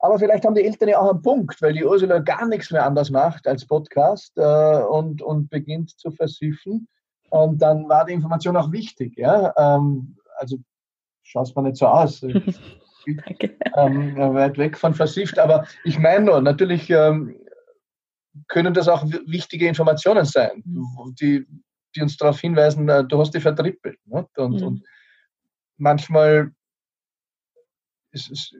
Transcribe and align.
Aber 0.00 0.18
vielleicht 0.18 0.44
haben 0.46 0.54
die 0.54 0.64
Eltern 0.64 0.88
ja 0.88 0.98
auch 0.98 1.10
einen 1.10 1.22
Punkt, 1.22 1.60
weil 1.60 1.74
die 1.74 1.84
Ursula 1.84 2.18
gar 2.20 2.46
nichts 2.48 2.70
mehr 2.70 2.86
anders 2.86 3.10
macht 3.10 3.46
als 3.46 3.66
Podcast 3.66 4.32
äh, 4.36 4.82
und, 4.82 5.20
und 5.20 5.50
beginnt 5.50 5.90
zu 5.90 6.10
versiffen. 6.10 6.88
Und 7.28 7.60
dann 7.60 7.88
war 7.88 8.06
die 8.06 8.14
Information 8.14 8.56
auch 8.56 8.72
wichtig. 8.72 9.16
Ja? 9.18 9.52
Ähm, 9.56 10.16
also 10.36 10.56
schaut 11.22 11.54
mal 11.54 11.62
nicht 11.62 11.76
so 11.76 11.86
aus. 11.86 12.22
ähm, 13.76 14.16
weit 14.16 14.56
weg 14.56 14.78
von 14.78 14.94
versifft. 14.94 15.38
Aber 15.38 15.66
ich 15.84 15.98
meine 15.98 16.24
nur, 16.24 16.40
natürlich 16.40 16.88
ähm, 16.88 17.36
können 18.48 18.72
das 18.72 18.88
auch 18.88 19.04
wichtige 19.26 19.68
Informationen 19.68 20.24
sein, 20.24 20.62
die, 21.20 21.46
die 21.94 22.02
uns 22.02 22.16
darauf 22.16 22.40
hinweisen, 22.40 22.88
äh, 22.88 23.04
du 23.04 23.20
hast 23.20 23.34
dich 23.34 23.42
vertrippelt. 23.42 23.98
Ne? 24.06 24.26
Und, 24.36 24.60
mhm. 24.60 24.66
und 24.66 24.82
manchmal 25.76 26.52
ist 28.12 28.30
es 28.30 28.54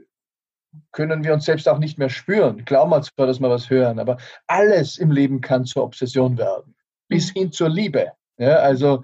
können 0.92 1.24
wir 1.24 1.34
uns 1.34 1.44
selbst 1.44 1.68
auch 1.68 1.78
nicht 1.78 1.98
mehr 1.98 2.08
spüren. 2.08 2.64
Glauben 2.64 2.90
wir 2.90 3.02
zwar, 3.02 3.26
dass 3.26 3.40
wir 3.40 3.50
was 3.50 3.70
hören, 3.70 3.98
aber 3.98 4.18
alles 4.46 4.98
im 4.98 5.10
Leben 5.10 5.40
kann 5.40 5.64
zur 5.64 5.84
Obsession 5.84 6.38
werden, 6.38 6.74
bis 7.08 7.34
mhm. 7.34 7.40
hin 7.40 7.52
zur 7.52 7.68
Liebe. 7.68 8.12
Ja, 8.38 8.56
also 8.56 9.02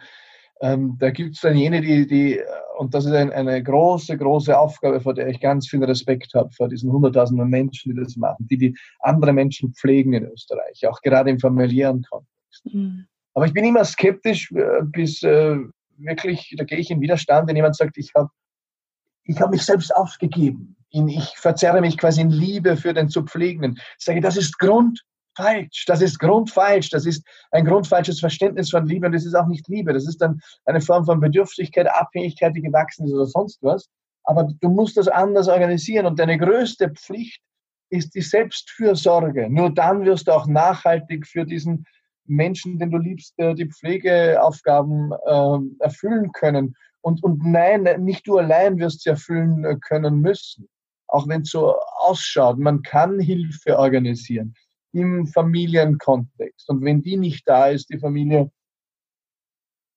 ähm, 0.60 0.96
da 0.98 1.10
gibt 1.10 1.34
es 1.34 1.40
dann 1.42 1.56
jene, 1.56 1.80
die, 1.80 2.06
die, 2.06 2.40
und 2.78 2.94
das 2.94 3.04
ist 3.04 3.12
ein, 3.12 3.30
eine 3.32 3.62
große, 3.62 4.16
große 4.16 4.58
Aufgabe, 4.58 5.00
vor 5.00 5.12
der 5.12 5.28
ich 5.28 5.40
ganz 5.40 5.68
viel 5.68 5.84
Respekt 5.84 6.32
habe, 6.34 6.50
vor 6.52 6.68
diesen 6.68 6.90
hunderttausenden 6.90 7.48
Menschen, 7.48 7.94
die 7.94 8.00
das 8.02 8.16
machen, 8.16 8.46
die 8.48 8.56
die 8.56 8.76
andere 9.00 9.32
Menschen 9.32 9.74
pflegen 9.74 10.14
in 10.14 10.24
Österreich, 10.24 10.86
auch 10.86 11.00
gerade 11.02 11.30
im 11.30 11.38
familiären 11.38 12.02
Kontext. 12.02 12.64
Mhm. 12.64 13.06
Aber 13.34 13.46
ich 13.46 13.52
bin 13.52 13.64
immer 13.64 13.84
skeptisch, 13.84 14.50
äh, 14.52 14.82
bis 14.84 15.22
äh, 15.22 15.58
wirklich, 15.98 16.54
da 16.56 16.64
gehe 16.64 16.78
ich 16.78 16.90
in 16.90 17.00
Widerstand, 17.00 17.48
wenn 17.48 17.56
jemand 17.56 17.76
sagt, 17.76 17.98
ich 17.98 18.12
habe 18.14 18.30
ich 19.24 19.38
hab 19.40 19.50
mich 19.50 19.62
selbst 19.62 19.94
aufgegeben 19.94 20.75
in, 20.90 21.08
ich 21.08 21.36
verzerre 21.36 21.80
mich 21.80 21.98
quasi 21.98 22.20
in 22.20 22.30
Liebe 22.30 22.76
für 22.76 22.94
den 22.94 23.08
zu 23.08 23.22
Pflegenden. 23.22 23.78
Ich 23.98 24.04
sage, 24.04 24.20
das 24.20 24.36
ist 24.36 24.58
grundfalsch, 24.58 25.84
das 25.86 26.00
ist 26.00 26.18
grundfalsch, 26.18 26.90
das 26.90 27.06
ist 27.06 27.26
ein 27.50 27.64
grundfalsches 27.64 28.20
Verständnis 28.20 28.70
von 28.70 28.86
Liebe 28.86 29.06
und 29.06 29.12
das 29.12 29.26
ist 29.26 29.34
auch 29.34 29.46
nicht 29.46 29.68
Liebe. 29.68 29.92
Das 29.92 30.06
ist 30.06 30.18
dann 30.18 30.40
eine 30.64 30.80
Form 30.80 31.04
von 31.04 31.20
Bedürftigkeit, 31.20 31.88
Abhängigkeit, 31.88 32.54
die 32.54 32.62
gewachsen 32.62 33.06
ist 33.06 33.12
oder 33.12 33.26
sonst 33.26 33.58
was. 33.62 33.88
Aber 34.24 34.48
du 34.60 34.68
musst 34.68 34.96
das 34.96 35.08
anders 35.08 35.48
organisieren 35.48 36.06
und 36.06 36.18
deine 36.18 36.38
größte 36.38 36.90
Pflicht 36.90 37.40
ist 37.90 38.14
die 38.14 38.22
Selbstfürsorge. 38.22 39.48
Nur 39.48 39.72
dann 39.72 40.04
wirst 40.04 40.26
du 40.26 40.32
auch 40.32 40.46
nachhaltig 40.46 41.26
für 41.26 41.44
diesen 41.44 41.86
Menschen, 42.24 42.78
den 42.80 42.90
du 42.90 42.98
liebst, 42.98 43.34
äh, 43.36 43.54
die 43.54 43.70
Pflegeaufgaben 43.70 45.12
äh, 45.12 45.84
erfüllen 45.84 46.32
können. 46.32 46.74
Und, 47.02 47.22
und 47.22 47.44
nein, 47.44 47.84
nicht 48.02 48.26
du 48.26 48.38
allein 48.38 48.78
wirst 48.78 49.02
sie 49.02 49.10
erfüllen 49.10 49.64
äh, 49.64 49.76
können 49.76 50.20
müssen 50.20 50.68
auch 51.08 51.28
wenn 51.28 51.42
es 51.42 51.50
so 51.50 51.74
ausschaut, 51.98 52.58
man 52.58 52.82
kann 52.82 53.20
Hilfe 53.20 53.78
organisieren 53.78 54.54
im 54.92 55.26
Familienkontext. 55.26 56.68
Und 56.68 56.82
wenn 56.82 57.02
die 57.02 57.16
nicht 57.16 57.46
da 57.48 57.68
ist, 57.68 57.90
die 57.90 57.98
Familie, 57.98 58.50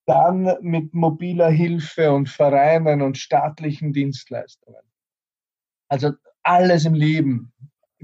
dann 0.05 0.57
mit 0.61 0.93
mobiler 0.93 1.49
Hilfe 1.49 2.11
und 2.11 2.29
Vereinen 2.29 3.01
und 3.01 3.17
staatlichen 3.17 3.93
Dienstleistungen. 3.93 4.81
Also 5.87 6.13
alles 6.43 6.85
im 6.85 6.95
Leben 6.95 7.53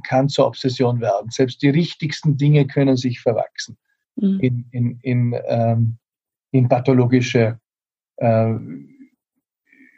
kann 0.03 0.29
zur 0.29 0.47
Obsession 0.47 1.01
werden. 1.01 1.31
Selbst 1.31 1.61
die 1.61 1.69
richtigsten 1.69 2.37
Dinge 2.37 2.67
können 2.67 2.95
sich 2.95 3.19
verwachsen 3.19 3.77
mhm. 4.15 4.39
in, 4.39 4.67
in, 4.71 4.99
in, 5.01 5.41
ähm, 5.47 5.97
in 6.51 6.67
pathologische 6.69 7.59
äh, 8.17 8.53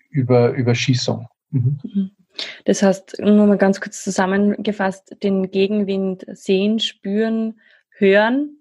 Über, 0.09 0.53
Überschießung. 0.53 1.27
Mhm. 1.49 1.79
Mhm. 1.83 2.16
Das 2.65 2.83
heißt, 2.83 3.19
nur 3.19 3.47
mal 3.47 3.57
ganz 3.57 3.81
kurz 3.81 4.03
zusammengefasst, 4.03 5.15
den 5.23 5.51
Gegenwind 5.51 6.25
sehen, 6.33 6.79
spüren, 6.79 7.59
hören, 7.89 8.57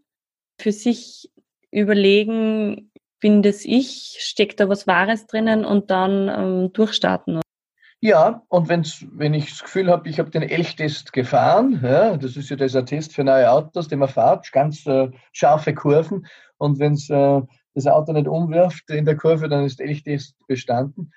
für 0.58 0.72
sich 0.72 1.30
überlegen, 1.70 2.90
bin 3.20 3.42
das 3.42 3.64
ich, 3.64 4.16
steckt 4.20 4.60
da 4.60 4.68
was 4.68 4.86
Wahres 4.86 5.26
drinnen 5.26 5.64
und 5.64 5.90
dann 5.90 6.28
ähm, 6.28 6.72
durchstarten. 6.72 7.40
Ja, 8.00 8.42
und 8.48 8.68
wenn's, 8.68 9.04
wenn 9.10 9.34
ich 9.34 9.50
das 9.50 9.62
Gefühl 9.62 9.90
habe, 9.90 10.08
ich 10.08 10.18
habe 10.18 10.30
den 10.30 10.42
Elchtest 10.42 11.12
gefahren, 11.12 11.80
ja, 11.82 12.16
das 12.16 12.36
ist 12.36 12.50
ja 12.50 12.56
dieser 12.56 12.84
Test 12.84 13.14
für 13.14 13.24
neue 13.24 13.50
Autos, 13.50 13.88
den 13.88 13.98
man 13.98 14.08
fährt, 14.08 14.52
ganz 14.52 14.86
äh, 14.86 15.10
scharfe 15.32 15.74
Kurven, 15.74 16.26
und 16.58 16.78
wenn 16.78 16.92
es 16.92 17.10
äh, 17.10 17.40
das 17.74 17.86
Auto 17.86 18.12
nicht 18.12 18.28
umwirft 18.28 18.88
in 18.90 19.04
der 19.04 19.16
Kurve, 19.16 19.48
dann 19.48 19.64
ist 19.64 19.78
der 19.78 19.86
Elchtest 19.86 20.36
bestanden 20.46 21.12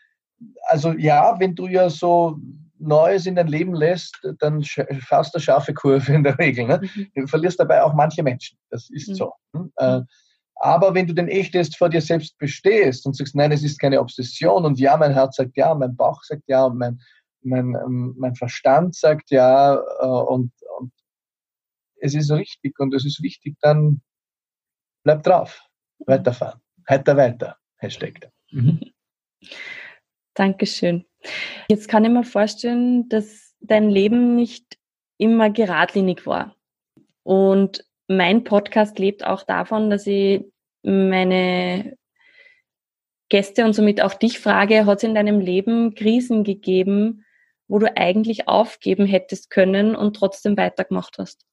also 0.67 0.93
ja, 0.93 1.39
wenn 1.39 1.55
du 1.55 1.67
ja 1.67 1.89
so 1.89 2.39
Neues 2.79 3.25
in 3.25 3.35
dein 3.35 3.47
Leben 3.47 3.73
lässt, 3.73 4.17
dann 4.39 4.63
fährst 4.63 5.35
du 5.35 5.39
scharfe 5.39 5.73
Kurve 5.73 6.13
in 6.13 6.23
der 6.23 6.37
Regel. 6.39 6.65
Ne? 6.65 6.81
Mhm. 6.95 7.07
Du 7.13 7.27
verlierst 7.27 7.59
dabei 7.59 7.83
auch 7.83 7.93
manche 7.93 8.23
Menschen. 8.23 8.57
Das 8.69 8.89
ist 8.89 9.09
mhm. 9.09 9.15
so. 9.15 9.33
Hm? 9.53 9.71
Äh, 9.75 10.01
aber 10.61 10.93
wenn 10.93 11.07
du 11.07 11.13
den 11.13 11.29
Echtest 11.29 11.77
vor 11.77 11.89
dir 11.89 12.01
selbst 12.01 12.37
bestehst 12.37 13.05
und 13.05 13.15
sagst, 13.15 13.35
nein, 13.35 13.51
es 13.51 13.63
ist 13.63 13.79
keine 13.79 13.99
Obsession 13.99 14.65
und 14.65 14.79
ja, 14.79 14.97
mein 14.97 15.13
Herz 15.13 15.37
sagt 15.37 15.55
ja, 15.55 15.73
mein 15.73 15.95
Bauch 15.95 16.21
sagt 16.23 16.43
ja 16.47 16.65
und 16.65 16.77
mein, 16.77 16.99
mein, 17.41 17.75
ähm, 17.75 18.15
mein 18.17 18.35
Verstand 18.35 18.95
sagt 18.95 19.31
ja 19.31 19.75
äh, 19.75 20.05
und, 20.05 20.51
und 20.77 20.91
es 22.01 22.13
ist 22.13 22.31
richtig 22.31 22.77
und 22.79 22.93
es 22.93 23.05
ist 23.05 23.23
wichtig, 23.23 23.55
dann 23.61 24.01
bleib 25.03 25.23
drauf, 25.23 25.61
weiterfahren, 26.05 26.59
heiter 26.89 27.15
weiter, 27.15 27.57
Hashtag. 27.77 28.29
Mhm. 28.51 28.81
Dankeschön. 30.39 31.05
Jetzt 31.67 31.89
kann 31.89 32.05
ich 32.05 32.11
mir 32.11 32.23
vorstellen, 32.23 33.09
dass 33.09 33.53
dein 33.59 33.89
Leben 33.89 34.37
nicht 34.37 34.77
immer 35.17 35.49
geradlinig 35.49 36.25
war. 36.25 36.55
Und 37.23 37.83
mein 38.07 38.45
Podcast 38.45 38.97
lebt 38.99 39.25
auch 39.25 39.43
davon, 39.43 39.89
dass 39.89 40.07
ich 40.07 40.45
meine 40.81 41.97
Gäste 43.27 43.65
und 43.65 43.73
somit 43.73 44.01
auch 44.01 44.13
dich 44.13 44.39
frage, 44.39 44.85
hat 44.85 44.99
es 44.99 45.03
in 45.03 45.13
deinem 45.13 45.41
Leben 45.41 45.93
Krisen 45.93 46.45
gegeben, 46.45 47.25
wo 47.67 47.77
du 47.77 47.97
eigentlich 47.97 48.47
aufgeben 48.47 49.05
hättest 49.05 49.49
können 49.49 49.93
und 49.93 50.15
trotzdem 50.15 50.55
weitergemacht 50.55 51.17
hast? 51.17 51.45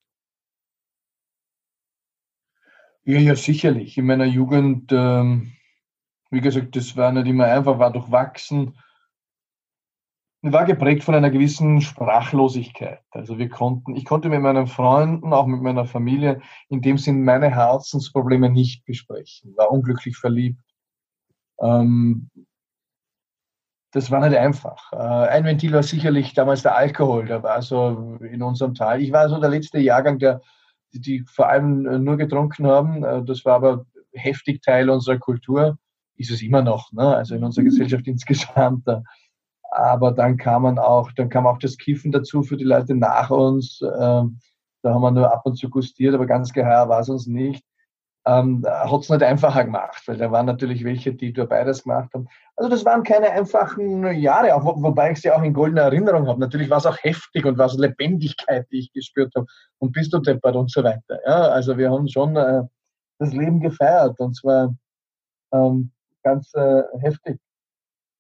Ja, 3.03 3.19
ja, 3.19 3.35
sicherlich. 3.35 3.99
In 3.99 4.07
meiner 4.07 4.27
Jugend 4.27 4.93
ähm, 4.93 5.57
wie 6.31 6.41
gesagt, 6.41 6.77
das 6.77 6.97
war 6.97 7.13
nicht 7.13 7.27
immer 7.27 7.45
einfach, 7.45 7.79
war 7.79 7.93
durchwachsen. 7.93 8.77
War 10.43 10.65
geprägt 10.65 11.03
von 11.03 11.15
einer 11.15 11.31
gewissen 11.31 11.81
Sprachlosigkeit. 11.81 13.01
Also 13.11 13.39
wir 13.39 13.49
konnten, 13.49 13.97
ich 13.97 14.05
konnte 14.05 14.29
mit 14.29 14.41
meinen 14.41 14.67
Freunden, 14.67 15.33
auch 15.33 15.47
mit 15.47 15.61
meiner 15.61 15.87
Familie, 15.87 16.41
in 16.69 16.83
dem 16.83 16.99
Sinn 16.99 17.25
meine 17.25 17.51
Herzensprobleme 17.51 18.51
nicht 18.51 18.85
besprechen. 18.85 19.57
War 19.57 19.73
unglücklich 19.73 20.17
verliebt. 20.17 20.61
Ähm, 21.61 22.31
das 23.93 24.11
war 24.11 24.21
nicht 24.21 24.37
einfach. 24.39 24.93
Äh, 24.93 24.97
ein 24.97 25.45
Ventil 25.45 25.73
war 25.73 25.83
sicherlich 25.83 26.35
damals 26.35 26.63
der 26.63 26.77
Alkohol. 26.77 27.27
Der 27.27 27.43
war 27.43 27.63
so 27.63 28.19
in 28.21 28.43
unserem 28.43 28.75
Tal. 28.75 29.01
Ich 29.01 29.11
war 29.11 29.29
so 29.29 29.41
der 29.41 29.51
letzte 29.51 29.79
Jahrgang, 29.79 30.19
der, 30.19 30.43
die, 30.93 31.01
die 31.01 31.25
vor 31.27 31.49
allem 31.49 32.05
nur 32.05 32.17
getrunken 32.17 32.67
haben. 32.67 33.05
Äh, 33.05 33.25
das 33.25 33.45
war 33.45 33.57
aber 33.57 33.87
heftig 34.13 34.63
Teil 34.63 34.91
unserer 34.91 35.19
Kultur 35.19 35.79
ist 36.17 36.31
es 36.31 36.43
immer 36.43 36.63
noch, 36.63 36.93
ne? 36.93 37.17
also 37.17 37.35
in 37.35 37.45
unserer 37.45 37.65
Gesellschaft 37.65 38.07
insgesamt. 38.07 38.87
Aber 39.71 40.13
dann 40.13 40.37
kam 40.37 40.63
man 40.63 40.79
auch, 40.79 41.13
dann 41.13 41.29
kam 41.29 41.47
auch 41.47 41.59
das 41.59 41.77
Kiffen 41.77 42.13
dazu 42.13 42.43
für 42.43 42.57
die 42.57 42.65
Leute 42.65 42.95
nach 42.95 43.31
uns. 43.31 43.81
Ähm, 43.83 44.39
da 44.83 44.95
haben 44.95 45.03
wir 45.03 45.11
nur 45.11 45.33
ab 45.33 45.43
und 45.45 45.57
zu 45.57 45.69
gustiert, 45.69 46.15
aber 46.15 46.27
ganz 46.27 46.53
geheuer 46.53 46.89
war 46.89 47.01
es 47.01 47.09
uns 47.09 47.27
nicht. 47.27 47.65
Ähm, 48.27 48.65
hat 48.67 49.03
es 49.03 49.09
nicht 49.09 49.23
einfacher 49.23 49.65
gemacht, 49.65 50.03
weil 50.07 50.17
da 50.17 50.33
waren 50.33 50.47
natürlich 50.47 50.83
welche, 50.83 51.15
die 51.15 51.33
da 51.33 51.45
beides 51.45 51.85
gemacht 51.85 52.13
haben. 52.13 52.27
Also 52.57 52.69
das 52.69 52.85
waren 52.85 53.05
keine 53.05 53.31
einfachen 53.31 54.05
Jahre, 54.15 54.49
wobei 54.65 55.13
ich 55.13 55.21
sie 55.21 55.31
auch 55.31 55.43
in 55.43 55.53
goldener 55.53 55.83
Erinnerung 55.83 56.27
habe. 56.27 56.41
Natürlich 56.41 56.69
war 56.69 56.79
es 56.79 56.87
auch 56.87 56.97
heftig 57.03 57.45
und 57.45 57.57
war 57.57 57.67
es 57.67 57.75
Lebendigkeit, 57.75 58.67
die 58.73 58.81
ich 58.81 58.93
gespürt 58.93 59.33
habe 59.37 59.47
und 59.79 59.93
bist 59.93 60.13
du 60.13 60.19
deppert 60.19 60.57
und 60.57 60.73
so 60.73 60.83
weiter. 60.83 61.21
Ja, 61.25 61.49
also 61.51 61.79
wir 61.79 61.91
haben 61.91 62.09
schon 62.09 62.35
äh, 62.37 62.63
das 63.21 63.33
Leben 63.33 63.61
gefeiert 63.61 64.19
und 64.19 64.35
zwar 64.35 64.75
ähm, 65.53 65.93
ganz 66.27 66.53
äh, 66.55 66.83
heftig. 66.99 67.39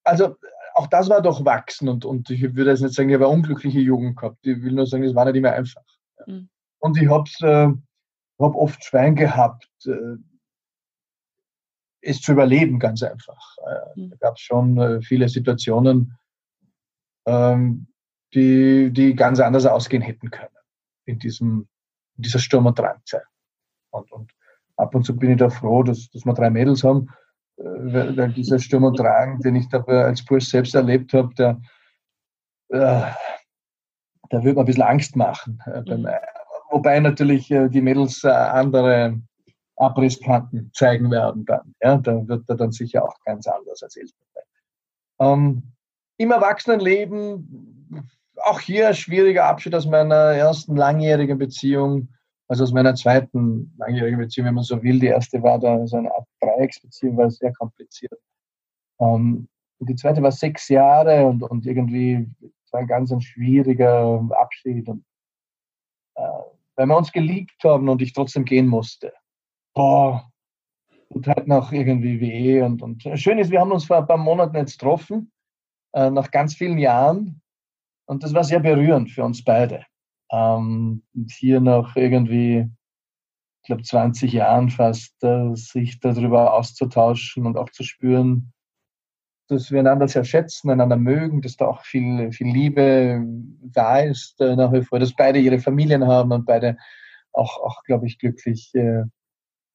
Also 0.05 0.37
auch 0.75 0.87
das 0.87 1.08
war 1.08 1.20
doch 1.23 1.44
wachsen 1.44 1.88
und, 1.88 2.05
und 2.05 2.31
ich 2.31 2.43
würde 2.55 2.70
jetzt 2.70 2.82
nicht 2.82 2.94
sagen, 2.94 3.08
ich 3.08 3.14
habe 3.14 3.26
eine 3.26 3.35
unglückliche 3.35 3.81
Jugend 3.81 4.17
gehabt. 4.17 4.47
Ich 4.47 4.62
will 4.62 4.73
nur 4.73 4.87
sagen, 4.87 5.03
es 5.03 5.14
war 5.14 5.25
nicht 5.25 5.37
immer 5.37 5.53
einfach. 5.53 5.82
Ja. 6.19 6.35
Mhm. 6.35 6.49
Und 6.79 7.00
ich 7.00 7.08
habe 7.08 7.31
äh, 7.41 7.73
hab 8.38 8.55
oft 8.55 8.85
Schwein 8.85 9.17
gehabt, 9.17 9.69
äh, 9.87 10.17
es 12.03 12.20
zu 12.20 12.32
überleben, 12.32 12.79
ganz 12.79 13.03
einfach. 13.03 13.56
Äh, 13.67 14.00
mhm. 14.00 14.11
Da 14.11 14.17
gab 14.17 14.37
es 14.37 14.43
schon 14.43 14.79
äh, 14.79 15.02
viele 15.02 15.29
Situationen, 15.29 16.17
ähm, 17.26 17.88
die, 18.35 18.93
die 18.93 19.14
ganz 19.14 19.41
anders 19.41 19.67
ausgehen 19.67 20.02
hätten 20.02 20.31
können 20.31 20.56
in, 21.06 21.19
diesem, 21.19 21.67
in 22.17 22.23
dieser 22.23 22.38
Sturm- 22.38 22.67
und 22.67 22.79
Drangzeit. 22.79 23.26
Und, 23.91 24.12
und 24.12 24.32
ab 24.76 24.94
und 24.94 25.05
zu 25.05 25.17
bin 25.17 25.31
ich 25.31 25.38
da 25.38 25.50
froh, 25.50 25.82
dass, 25.82 26.09
dass 26.11 26.25
wir 26.25 26.35
drei 26.35 26.50
Mädels 26.50 26.85
haben, 26.85 27.09
weil, 27.56 28.17
weil 28.17 28.32
dieser 28.32 28.58
Sturm 28.58 28.85
und 28.85 28.99
Drang, 28.99 29.41
den 29.41 29.56
ich 29.56 29.69
da 29.69 29.79
als 29.82 30.25
Bursch 30.25 30.47
selbst 30.47 30.75
erlebt 30.75 31.12
habe, 31.12 31.35
der, 31.35 31.61
äh, 32.69 33.11
da 34.31 34.43
würde 34.43 34.55
man 34.55 34.64
ein 34.64 34.67
bisschen 34.67 34.82
Angst 34.82 35.17
machen. 35.17 35.62
Äh, 35.67 35.81
mhm. 35.81 36.08
Wobei 36.70 37.00
natürlich 37.00 37.50
äh, 37.50 37.69
die 37.69 37.81
Mädels 37.81 38.25
äh, 38.25 38.29
andere 38.29 39.20
Abrisskanten 39.76 40.70
zeigen 40.75 41.11
werden 41.11 41.44
dann. 41.44 41.75
Ja, 41.82 41.97
da 41.99 42.26
wird 42.26 42.49
er 42.49 42.56
dann 42.56 42.73
sicher 42.73 43.05
auch 43.05 43.14
ganz 43.25 43.47
anders 43.47 43.82
als 43.82 43.97
Elternteil. 43.97 44.43
Ähm, 45.20 45.62
Im 46.19 46.31
Erwachsenenleben, 46.31 48.11
auch 48.43 48.61
hier 48.61 48.93
schwieriger 48.94 49.44
Abschied 49.44 49.75
aus 49.75 49.87
meiner 49.87 50.14
ersten 50.14 50.76
langjährigen 50.76 51.38
Beziehung, 51.38 52.09
also 52.49 52.64
aus 52.64 52.73
meiner 52.73 52.94
zweiten 52.94 53.75
langjährigen 53.79 54.19
Beziehung, 54.19 54.49
wenn 54.49 54.55
man 54.55 54.64
so 54.64 54.82
will. 54.82 54.99
Die 54.99 55.06
erste 55.06 55.43
war 55.43 55.59
da 55.59 55.87
so 55.87 55.97
eine 55.97 56.12
Art 56.12 56.26
Dreiecksbeziehung, 56.47 57.17
war 57.17 57.31
sehr 57.31 57.53
kompliziert. 57.53 58.21
Ähm, 59.01 59.49
die 59.79 59.95
zweite 59.95 60.23
war 60.23 60.33
sechs 60.33 60.69
Jahre 60.69 61.27
und, 61.27 61.43
und 61.43 61.67
irgendwie 61.67 62.29
war 62.71 62.81
ein 62.81 62.87
ganz 62.87 63.11
ein 63.13 63.21
schwieriger 63.21 64.27
Abschied. 64.31 64.89
Und, 64.89 65.05
äh, 66.15 66.23
weil 66.77 66.87
wir 66.87 66.97
uns 66.97 67.13
geliebt 67.13 67.63
haben 67.65 67.89
und 67.89 68.03
ich 68.03 68.13
trotzdem 68.13 68.45
gehen 68.45 68.69
musste. 68.69 69.13
Boah, 69.75 70.31
tut 71.13 71.27
halt 71.27 71.47
noch 71.47 71.73
irgendwie 71.73 72.21
weh. 72.21 72.63
Und, 72.63 72.83
und 72.83 73.03
schön 73.15 73.39
ist, 73.39 73.51
wir 73.51 73.61
haben 73.61 73.73
uns 73.73 73.85
vor 73.85 73.99
ein 73.99 74.07
paar 74.07 74.17
Monaten 74.17 74.57
jetzt 74.57 74.79
getroffen, 74.79 75.33
äh, 75.95 76.11
nach 76.11 76.31
ganz 76.31 76.55
vielen 76.55 76.79
Jahren. 76.79 77.41
Und 78.07 78.23
das 78.23 78.35
war 78.35 78.45
sehr 78.45 78.61
berührend 78.61 79.11
für 79.11 79.25
uns 79.25 79.43
beide. 79.43 79.85
Ähm, 80.31 81.03
und 81.15 81.33
hier 81.33 81.61
nach 81.61 81.97
irgendwie, 81.97 82.69
glaube, 83.67 83.83
20 83.83 84.33
Jahren 84.33 84.71
fast, 84.71 85.23
äh, 85.23 85.55
sich 85.55 86.01
darüber 86.01 86.55
auszutauschen 86.55 87.47
und 87.47 87.57
auch 87.57 87.71
zu 87.71 87.83
spüren, 87.83 88.53
dass 89.49 89.71
wir 89.71 89.81
einander 89.81 90.09
sehr 90.09 90.25
schätzen, 90.25 90.71
einander 90.71 90.97
mögen, 90.97 91.41
dass 91.41 91.57
da 91.57 91.67
auch 91.67 91.83
viel, 91.83 92.33
viel 92.33 92.49
Liebe 92.49 93.23
da 93.63 94.01
ist 94.01 94.41
äh, 94.41 94.57
nach 94.57 94.73
wie 94.73 94.83
vor, 94.83 94.99
dass 94.99 95.15
beide 95.15 95.39
ihre 95.39 95.59
Familien 95.59 96.07
haben 96.07 96.33
und 96.33 96.47
beide 96.47 96.77
auch, 97.33 97.59
auch 97.59 97.83
glaube 97.85 98.07
ich, 98.07 98.19
glücklich 98.19 98.75
äh, 98.75 99.05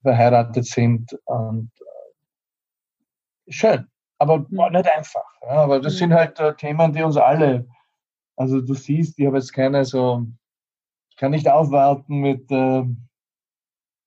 verheiratet 0.01 0.65
sind. 0.65 1.17
Und 1.25 1.71
äh, 1.79 3.51
schön, 3.51 3.87
aber 4.17 4.39
mhm. 4.39 4.73
nicht 4.73 4.89
einfach. 4.89 5.23
Ja, 5.43 5.63
aber 5.63 5.79
das 5.79 5.93
mhm. 5.93 5.97
sind 5.97 6.13
halt 6.13 6.39
äh, 6.39 6.53
Themen, 6.55 6.91
die 6.93 7.03
uns 7.03 7.17
alle, 7.17 7.67
also 8.35 8.59
du 8.61 8.73
siehst, 8.73 9.19
ich 9.19 9.25
habe 9.25 9.37
jetzt 9.37 9.53
keine 9.53 9.85
so, 9.85 10.25
ich 11.09 11.15
kann 11.17 11.31
nicht 11.31 11.47
aufwarten 11.47 12.17
mit 12.17 12.51
äh, 12.51 12.83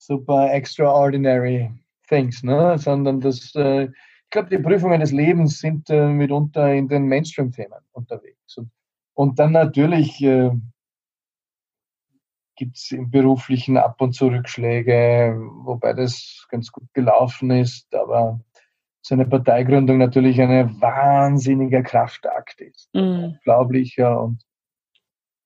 super 0.06 0.52
extraordinary 0.52 1.70
things, 2.08 2.42
ne? 2.42 2.78
sondern 2.78 3.20
das 3.20 3.54
äh, 3.54 3.88
glaube, 4.34 4.50
die 4.50 4.62
Prüfungen 4.62 5.00
des 5.00 5.12
Lebens 5.12 5.60
sind 5.60 5.88
äh, 5.90 6.08
mitunter 6.08 6.72
in 6.72 6.88
den 6.88 7.06
Mainstream-Themen 7.06 7.80
unterwegs. 7.92 8.56
Und, 8.56 8.70
und, 9.14 9.38
dann 9.38 9.52
natürlich 9.52 10.20
äh, 10.22 10.50
gibt 12.56 12.76
es 12.76 12.90
im 12.90 13.10
Beruflichen 13.10 13.76
ab 13.76 14.00
und 14.00 14.12
zu 14.12 14.26
Rückschläge, 14.26 15.36
wobei 15.62 15.92
das 15.92 16.46
ganz 16.50 16.70
gut 16.72 16.92
gelaufen 16.92 17.50
ist, 17.52 17.94
aber 17.94 18.40
so 19.02 19.14
eine 19.14 19.26
Parteigründung 19.26 19.98
natürlich 19.98 20.40
ein 20.40 20.80
wahnsinniger 20.80 21.82
Kraftakt 21.82 22.60
ist. 22.60 22.92
Mhm. 22.92 23.36
Unglaublicher 23.36 24.20
und, 24.20 24.42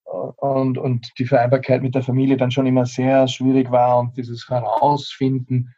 und, 0.09 0.77
und 0.77 1.11
die 1.19 1.25
Vereinbarkeit 1.25 1.81
mit 1.81 1.95
der 1.95 2.03
Familie 2.03 2.37
dann 2.37 2.51
schon 2.51 2.65
immer 2.65 2.85
sehr 2.85 3.27
schwierig 3.27 3.69
war 3.71 3.99
und 3.99 4.17
dieses 4.17 4.49
Herausfinden, 4.49 5.73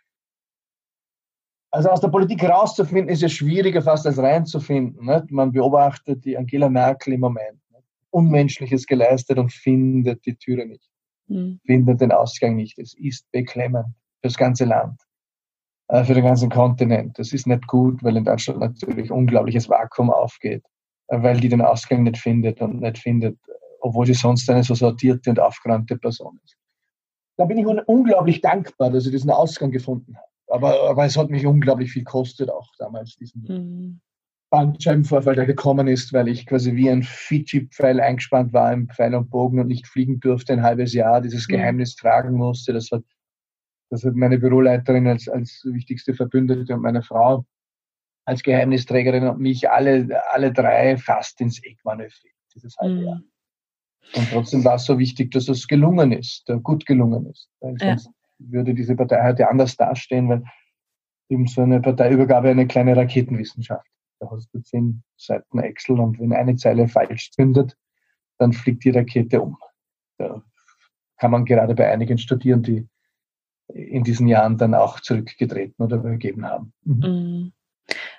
also 1.72 1.90
aus 1.90 2.02
der 2.02 2.10
Politik 2.10 2.44
rauszufinden, 2.44 3.10
ist 3.10 3.22
ja 3.22 3.30
schwieriger 3.30 3.82
fast 3.82 4.06
als 4.06 4.18
reinzufinden. 4.18 5.06
Nicht? 5.06 5.32
Man 5.32 5.52
beobachtet 5.52 6.26
die 6.26 6.38
Angela 6.38 6.70
Merkel 6.70 7.14
im 7.14 7.22
Moment. 7.22 7.60
Nicht? 7.70 7.86
Unmenschliches 8.10 8.86
geleistet 8.86 9.38
und 9.38 9.54
findet 9.54 10.26
die 10.26 10.36
Türe 10.36 10.66
nicht. 10.66 10.90
Mhm. 11.28 11.60
Findet 11.66 12.02
den 12.02 12.12
Ausgang 12.12 12.56
nicht. 12.56 12.78
Es 12.78 12.94
ist 12.94 13.30
beklemmend 13.32 13.88
für 14.22 14.28
das 14.28 14.38
ganze 14.38 14.66
Land, 14.66 15.00
äh, 15.88 16.04
für 16.04 16.14
den 16.14 16.26
ganzen 16.26 16.50
Kontinent. 16.50 17.18
Das 17.18 17.32
ist 17.32 17.48
nicht 17.48 17.68
gut, 17.68 18.04
weil 18.04 18.18
in 18.18 18.26
Deutschland 18.26 18.60
natürlich 18.60 19.10
unglaubliches 19.10 19.70
Vakuum 19.70 20.10
aufgeht, 20.10 20.64
äh, 21.08 21.22
weil 21.22 21.40
die 21.40 21.50
den 21.50 21.62
Ausgang 21.62 22.04
nicht 22.04 22.18
findet 22.18 22.60
und 22.60 22.82
nicht 22.82 22.98
findet, 22.98 23.38
obwohl 23.82 24.06
sie 24.06 24.14
sonst 24.14 24.50
eine 24.50 24.64
so 24.64 24.76
sortierte 24.76 25.30
und 25.30 25.40
aufgeräumte 25.40 25.98
Person 25.98 26.40
ist. 26.44 26.56
Da 27.38 27.46
bin 27.46 27.58
ich 27.58 27.66
unglaublich 27.66 28.42
dankbar, 28.42 28.92
dass 28.92 29.04
sie 29.04 29.12
diesen 29.12 29.32
Ausgang 29.32 29.72
gefunden 29.72 30.16
hat. 30.16 30.26
Aber, 30.48 30.90
aber 30.90 31.06
es 31.06 31.18
hat 31.18 31.30
mich 31.30 31.46
unglaublich 31.46 31.92
viel 31.92 32.04
gekostet, 32.04 32.50
auch 32.50 32.68
damals 32.78 33.16
diesen 33.16 33.42
mhm. 33.44 34.02
Bandscheibenvorfall, 34.52 35.36
der 35.36 35.46
gekommen 35.46 35.88
ist, 35.88 36.12
weil 36.12 36.28
ich 36.28 36.46
quasi 36.46 36.76
wie 36.76 36.90
ein 36.90 37.04
Fidschi-Pfeil 37.04 38.02
eingespannt 38.02 38.52
war 38.52 38.74
im 38.74 38.90
Pfeil 38.90 39.16
und 39.16 39.30
Bogen 39.30 39.60
und 39.60 39.68
nicht 39.68 39.88
fliegen 39.88 40.20
durfte 40.20 40.54
ein 40.54 40.62
halbes 40.62 40.94
Jahr, 40.94 41.22
dieses 41.22 41.48
mhm. 41.48 41.54
Geheimnis 41.54 41.96
tragen 41.96 42.34
musste. 42.34 42.74
Das 42.74 42.92
hat, 42.92 43.04
das 43.90 44.04
hat 44.04 44.14
meine 44.14 44.40
Büroleiterin 44.40 45.08
als, 45.08 45.30
als 45.30 45.62
wichtigste 45.64 46.14
Verbündete 46.14 46.74
und 46.74 46.82
meine 46.82 47.02
Frau 47.02 47.46
als 48.26 48.44
Geheimnisträgerin 48.44 49.28
und 49.28 49.40
mich 49.40 49.70
alle, 49.70 50.22
alle 50.32 50.54
drei 50.54 50.98
fast 50.98 51.42
ins 51.42 51.64
Eck 51.64 51.80
manövriert, 51.84 52.36
dieses 52.54 52.78
halbe 52.78 53.02
mhm. 53.02 53.31
Und 54.16 54.30
trotzdem 54.32 54.66
war 54.66 54.76
es 54.76 54.86
so 54.86 55.00
wichtig, 55.00 55.32
dass 55.32 55.48
es 55.48 55.68
gelungen 55.68 56.12
ist, 56.12 56.52
gut 56.64 56.86
gelungen 56.86 57.28
ist. 57.28 57.50
Weil 57.60 57.78
sonst 57.78 58.06
ja 58.06 58.12
würde 58.50 58.74
diese 58.74 58.96
Partei 58.96 59.24
heute 59.24 59.50
anders 59.50 59.76
dastehen, 59.78 60.30
weil 60.30 60.44
eben 61.30 61.48
so 61.48 61.62
eine 61.62 61.82
Parteiübergabe 61.82 62.50
eine 62.50 62.68
kleine 62.68 62.96
Raketenwissenschaft. 62.96 63.88
Da 64.20 64.30
hast 64.30 64.50
du 64.54 64.60
zehn 64.62 65.04
Seiten 65.18 65.60
Excel 65.60 66.00
und 66.00 66.20
wenn 66.20 66.34
eine 66.34 66.56
Zeile 66.56 66.88
falsch 66.88 67.32
zündet, 67.32 67.76
dann 68.38 68.54
fliegt 68.54 68.84
die 68.84 68.92
Rakete 68.92 69.42
um. 69.42 69.58
Da 70.18 70.42
kann 71.18 71.32
man 71.32 71.46
gerade 71.46 71.76
bei 71.76 71.92
einigen 71.92 72.18
studieren, 72.18 72.64
die 72.64 72.88
in 73.68 74.04
diesen 74.04 74.28
Jahren 74.28 74.58
dann 74.58 74.74
auch 74.74 75.00
zurückgetreten 75.00 75.84
oder 75.84 75.98
übergeben 75.98 76.46
haben. 76.46 76.74
Mhm. 76.84 77.54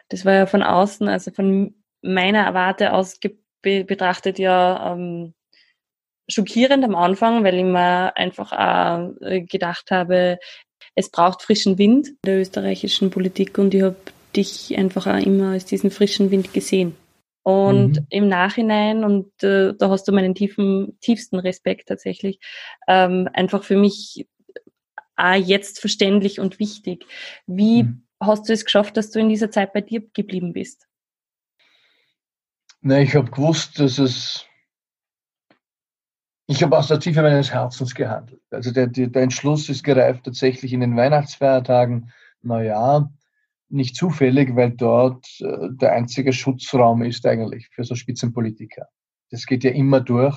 Das 0.08 0.24
war 0.24 0.32
ja 0.32 0.46
von 0.46 0.62
außen, 0.62 1.08
also 1.08 1.30
von 1.30 1.74
meiner 2.02 2.52
Warte 2.54 2.92
aus 2.92 3.18
betrachtet 3.62 4.38
ja 4.38 4.92
ähm, 4.92 5.34
schockierend 6.28 6.84
am 6.84 6.94
Anfang, 6.94 7.44
weil 7.44 7.54
ich 7.54 7.64
mir 7.64 8.16
einfach 8.16 8.52
auch 8.52 9.20
äh, 9.20 9.42
gedacht 9.42 9.90
habe, 9.90 10.38
es 10.94 11.10
braucht 11.10 11.42
frischen 11.42 11.78
Wind 11.78 12.08
in 12.08 12.16
der 12.24 12.40
österreichischen 12.40 13.10
Politik 13.10 13.58
und 13.58 13.74
ich 13.74 13.82
habe 13.82 13.96
dich 14.36 14.76
einfach 14.76 15.06
auch 15.06 15.18
immer 15.18 15.52
als 15.52 15.64
diesen 15.64 15.90
frischen 15.90 16.30
Wind 16.30 16.52
gesehen. 16.52 16.96
Und 17.44 17.96
mhm. 17.96 18.06
im 18.10 18.28
Nachhinein, 18.28 19.04
und 19.04 19.42
äh, 19.42 19.74
da 19.76 19.90
hast 19.90 20.06
du 20.06 20.12
meinen 20.12 20.34
tiefen, 20.34 20.96
tiefsten 21.00 21.38
Respekt 21.38 21.88
tatsächlich, 21.88 22.38
ähm, 22.86 23.28
einfach 23.32 23.64
für 23.64 23.76
mich 23.76 24.26
auch 25.16 25.34
jetzt 25.34 25.80
verständlich 25.80 26.38
und 26.40 26.60
wichtig. 26.60 27.04
Wie 27.46 27.84
mhm. 27.84 28.06
hast 28.20 28.48
du 28.48 28.52
es 28.52 28.64
geschafft, 28.64 28.96
dass 28.96 29.10
du 29.10 29.18
in 29.18 29.28
dieser 29.28 29.50
Zeit 29.50 29.72
bei 29.72 29.80
dir 29.80 30.02
geblieben 30.12 30.52
bist? 30.52 30.86
Na, 32.80 33.00
ich 33.00 33.14
habe 33.14 33.30
gewusst, 33.30 33.78
dass 33.78 33.98
es 33.98 34.46
ich 36.46 36.62
habe 36.62 36.76
aus 36.76 36.88
der 36.88 37.00
Tiefe 37.00 37.22
meines 37.22 37.52
Herzens 37.52 37.94
gehandelt. 37.94 38.42
Also 38.50 38.72
der, 38.72 38.88
der, 38.88 39.22
Entschluss 39.22 39.68
ist 39.68 39.84
gereift 39.84 40.24
tatsächlich 40.24 40.72
in 40.72 40.80
den 40.80 40.96
Weihnachtsfeiertagen, 40.96 42.10
Neujahr, 42.42 43.12
nicht 43.68 43.96
zufällig, 43.96 44.54
weil 44.54 44.72
dort 44.72 45.26
äh, 45.40 45.68
der 45.70 45.92
einzige 45.92 46.32
Schutzraum 46.32 47.02
ist 47.02 47.24
eigentlich 47.26 47.68
für 47.68 47.84
so 47.84 47.94
Spitzenpolitiker. 47.94 48.86
Das 49.30 49.46
geht 49.46 49.64
ja 49.64 49.70
immer 49.70 50.00
durch. 50.00 50.36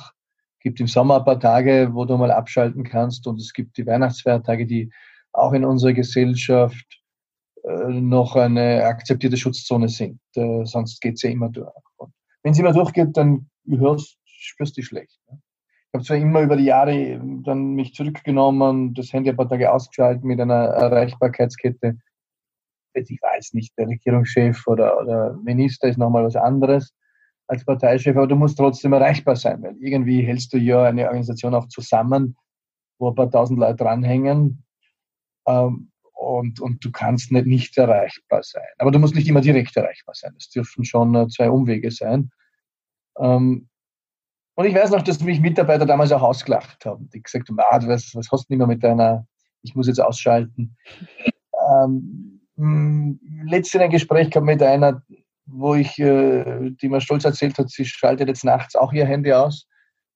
Es 0.57 0.59
gibt 0.61 0.79
im 0.79 0.87
Sommer 0.87 1.17
ein 1.17 1.25
paar 1.25 1.39
Tage, 1.39 1.89
wo 1.91 2.05
du 2.05 2.17
mal 2.17 2.31
abschalten 2.31 2.83
kannst 2.83 3.27
und 3.27 3.41
es 3.41 3.51
gibt 3.53 3.77
die 3.77 3.85
Weihnachtsfeiertage, 3.85 4.65
die 4.65 4.91
auch 5.33 5.53
in 5.53 5.65
unserer 5.65 5.93
Gesellschaft 5.93 7.01
äh, 7.63 7.89
noch 7.89 8.35
eine 8.35 8.85
akzeptierte 8.85 9.37
Schutzzone 9.37 9.89
sind. 9.89 10.21
Äh, 10.35 10.65
sonst 10.65 11.01
geht's 11.01 11.23
ja 11.23 11.29
immer 11.29 11.49
durch. 11.49 11.71
wenn 12.43 12.53
es 12.53 12.59
immer 12.59 12.71
durchgeht, 12.71 13.17
dann 13.17 13.49
hörst, 13.67 14.17
spürst 14.25 14.77
du 14.77 14.81
dich 14.81 14.87
schlecht. 14.87 15.19
Ne? 15.29 15.41
Habe 15.95 16.03
zwar 16.03 16.17
immer 16.17 16.41
über 16.41 16.57
die 16.57 16.65
Jahre 16.65 17.19
dann 17.43 17.73
mich 17.73 17.93
zurückgenommen, 17.93 18.93
das 18.93 19.11
Handy 19.13 19.29
ein 19.29 19.35
paar 19.35 19.49
Tage 19.49 19.71
ausgeschaltet 19.71 20.23
mit 20.23 20.39
einer 20.39 20.65
Erreichbarkeitskette. 20.65 21.97
Ich 22.93 23.21
weiß 23.21 23.53
nicht, 23.53 23.77
der 23.77 23.87
Regierungschef 23.87 24.67
oder, 24.67 24.99
oder 25.01 25.33
Minister 25.43 25.87
ist 25.87 25.97
nochmal 25.97 26.23
was 26.23 26.35
anderes 26.35 26.93
als 27.47 27.65
Parteichef, 27.65 28.15
aber 28.15 28.27
du 28.27 28.35
musst 28.35 28.57
trotzdem 28.57 28.93
erreichbar 28.93 29.35
sein, 29.35 29.61
weil 29.61 29.75
irgendwie 29.79 30.21
hältst 30.21 30.53
du 30.53 30.57
ja 30.57 30.83
eine 30.83 31.05
Organisation 31.05 31.53
auch 31.53 31.67
zusammen, 31.67 32.35
wo 32.99 33.09
ein 33.09 33.15
paar 33.15 33.29
tausend 33.29 33.59
Leute 33.59 33.83
dranhängen 33.83 34.63
ähm, 35.47 35.91
und, 36.13 36.59
und 36.59 36.83
du 36.83 36.91
kannst 36.91 37.31
nicht, 37.31 37.45
nicht 37.45 37.77
erreichbar 37.77 38.43
sein. 38.43 38.67
Aber 38.77 38.91
du 38.91 38.99
musst 38.99 39.15
nicht 39.15 39.27
immer 39.27 39.41
direkt 39.41 39.75
erreichbar 39.75 40.15
sein. 40.15 40.33
Es 40.37 40.49
dürfen 40.49 40.85
schon 40.85 41.13
äh, 41.15 41.27
zwei 41.27 41.49
Umwege 41.49 41.91
sein. 41.91 42.31
Ähm, 43.19 43.67
und 44.55 44.65
ich 44.65 44.73
weiß 44.73 44.91
noch, 44.91 45.01
dass 45.01 45.21
mich 45.21 45.41
Mitarbeiter 45.41 45.85
damals 45.85 46.11
auch 46.11 46.21
ausgelacht 46.21 46.85
haben. 46.85 47.09
Die 47.13 47.21
gesagt 47.21 47.49
haben, 47.49 47.59
ah, 47.59 47.79
was, 47.87 48.15
was 48.15 48.29
hast 48.31 48.49
du 48.49 48.53
nicht 48.53 48.59
mehr 48.59 48.67
mit 48.67 48.83
deiner, 48.83 49.27
ich 49.61 49.75
muss 49.75 49.87
jetzt 49.87 49.99
ausschalten. 49.99 50.77
Ähm, 51.69 52.41
hm, 52.55 53.19
letztens 53.45 53.83
ein 53.83 53.89
Gespräch 53.89 54.29
gehabt 54.29 54.45
mit 54.45 54.63
einer, 54.63 55.01
wo 55.45 55.75
ich, 55.75 55.99
äh, 55.99 56.71
die 56.81 56.89
mir 56.89 57.01
stolz 57.01 57.25
erzählt 57.25 57.57
hat, 57.57 57.69
sie 57.69 57.85
schaltet 57.85 58.29
jetzt 58.29 58.45
nachts 58.45 58.75
auch 58.75 58.93
ihr 58.93 59.05
Handy 59.05 59.33
aus. 59.33 59.67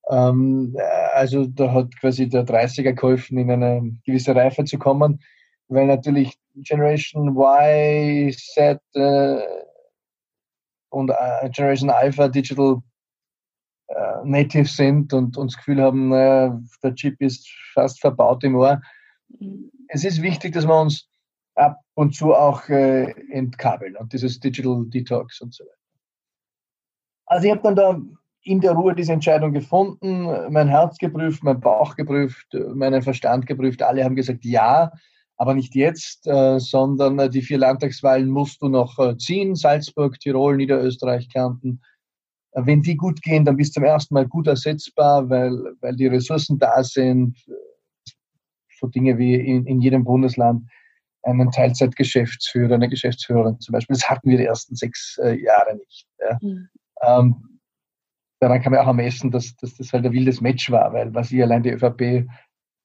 Ähm, 0.10 0.76
also 1.14 1.46
da 1.46 1.74
hat 1.74 1.96
quasi 2.00 2.30
der 2.30 2.46
30er 2.46 2.94
geholfen, 2.94 3.38
in 3.38 3.52
eine 3.52 3.98
gewisse 4.06 4.36
Reife 4.36 4.64
zu 4.64 4.78
kommen, 4.78 5.20
weil 5.68 5.86
natürlich 5.86 6.38
Generation 6.56 7.38
Y, 7.38 8.32
Z 8.32 8.80
äh, 8.94 9.42
und 10.90 11.12
äh, 11.12 11.50
Generation 11.50 11.90
Alpha 11.90 12.28
Digital 12.28 12.82
äh, 13.90 14.26
Native 14.26 14.68
sind 14.68 15.14
und, 15.14 15.38
und 15.38 15.52
das 15.52 15.58
Gefühl 15.58 15.82
haben, 15.82 16.10
naja, 16.10 16.60
der 16.84 16.96
Chip 16.96 17.20
ist 17.22 17.50
fast 17.74 18.00
verbaut 18.00 18.44
im 18.44 18.56
Ohr. 18.56 18.82
Mhm. 19.40 19.72
Es 19.88 20.04
ist 20.04 20.22
wichtig, 20.22 20.54
dass 20.54 20.68
wir 20.68 20.80
uns 20.80 21.08
ab 21.56 21.80
und 21.96 22.16
zu 22.16 22.34
auch 22.34 22.68
äh, 22.70 23.12
entkabeln 23.32 23.96
und 23.98 24.14
dieses 24.14 24.40
Digital 24.40 24.86
Detox 24.88 25.42
und 25.42 25.54
so 25.54 25.64
weiter. 25.64 25.74
Also 27.26 27.46
ich 27.46 27.52
habe 27.52 27.62
dann 27.64 27.76
da 27.76 28.02
in 28.44 28.62
der 28.62 28.72
Ruhe 28.72 28.96
diese 28.96 29.14
Entscheidung 29.14 29.54
gefunden, 29.54 30.26
mein 30.52 30.68
Herz 30.68 30.98
geprüft, 30.98 31.44
mein 31.44 31.60
Bauch 31.60 31.96
geprüft, 31.96 32.48
meinen 32.74 33.02
Verstand 33.02 33.46
geprüft. 33.46 33.84
Alle 33.84 34.04
haben 34.04 34.16
gesagt, 34.16 34.46
ja, 34.46 34.92
aber 35.40 35.54
nicht 35.54 35.74
jetzt, 35.74 36.28
äh, 36.28 36.60
sondern 36.60 37.18
äh, 37.18 37.30
die 37.30 37.42
vier 37.42 37.58
Landtagswahlen 37.58 38.30
musst 38.30 38.62
du 38.62 38.68
noch 38.68 39.00
äh, 39.00 39.18
ziehen, 39.18 39.56
Salzburg, 39.56 40.20
Tirol, 40.20 40.58
Niederösterreich, 40.58 41.30
Kärnten. 41.30 41.82
Wenn 42.66 42.82
die 42.82 42.96
gut 42.96 43.22
gehen, 43.22 43.46
dann 43.46 43.58
bist 43.58 43.76
du 43.76 43.82
zum 43.82 43.84
ersten 43.86 44.14
Mal 44.14 44.28
gut 44.28 44.48
ersetzbar, 44.48 45.30
weil, 45.30 45.52
weil 45.82 45.96
die 45.96 46.08
Ressourcen 46.08 46.58
da 46.60 46.84
sind. 46.84 47.38
So 48.80 48.88
Dinge 48.88 49.18
wie 49.18 49.36
in, 49.36 49.66
in 49.66 49.82
jedem 49.82 50.04
Bundesland 50.04 50.64
einen 51.24 51.52
Teilzeitgeschäftsführer, 51.52 52.76
eine 52.76 52.90
Geschäftsführerin 52.90 53.60
zum 53.60 53.74
Beispiel. 53.74 53.96
Das 53.96 54.10
hatten 54.10 54.30
wir 54.30 54.38
die 54.38 54.46
ersten 54.46 54.76
sechs 54.76 55.18
äh, 55.22 55.42
Jahre 55.42 55.76
nicht. 55.76 56.08
Ja. 56.20 56.38
Mhm. 56.42 56.70
Ähm, 57.02 57.60
daran 58.40 58.62
kann 58.62 58.72
man 58.72 58.82
auch 58.82 58.88
ermessen, 58.88 59.32
dass, 59.32 59.56
dass 59.58 59.76
das 59.76 59.92
halt 59.92 60.06
ein 60.06 60.14
wildes 60.14 60.42
Match 60.42 60.72
war, 60.72 60.94
weil 60.94 61.14
was 61.14 61.32
ich 61.32 61.42
allein 61.42 61.64
die 61.64 61.72
ÖVP 61.72 62.28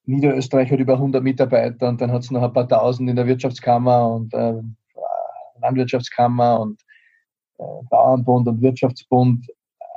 Niederösterreich 0.06 0.70
hat 0.70 0.80
über 0.80 0.94
100 0.94 1.22
Mitarbeiter 1.22 1.88
und 1.88 2.00
dann 2.00 2.12
hat 2.12 2.22
es 2.22 2.30
noch 2.30 2.42
ein 2.42 2.52
paar 2.52 2.68
tausend 2.68 3.08
in 3.08 3.16
der 3.16 3.26
Wirtschaftskammer 3.26 4.10
und 4.10 4.34
äh, 4.34 4.60
Landwirtschaftskammer 5.60 6.60
und 6.60 6.80
äh, 7.58 7.64
Bauernbund 7.88 8.48
und 8.48 8.60
Wirtschaftsbund. 8.60 9.46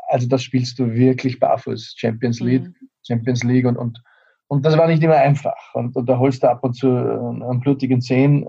Also 0.07 0.27
das 0.27 0.43
spielst 0.43 0.79
du 0.79 0.93
wirklich 0.93 1.39
barfuß, 1.39 1.95
Champions 1.97 2.39
League, 2.39 2.63
mhm. 2.63 2.89
Champions 3.05 3.43
League 3.43 3.65
und, 3.65 3.77
und, 3.77 4.01
und 4.47 4.65
das 4.65 4.77
war 4.77 4.87
nicht 4.87 5.03
immer 5.03 5.15
einfach. 5.15 5.73
Und, 5.73 5.95
und 5.95 6.07
da 6.07 6.17
holst 6.17 6.43
du 6.43 6.49
ab 6.49 6.63
und 6.63 6.73
zu 6.73 6.87
einen 6.87 7.59
blutigen 7.59 8.01
Zehen 8.01 8.47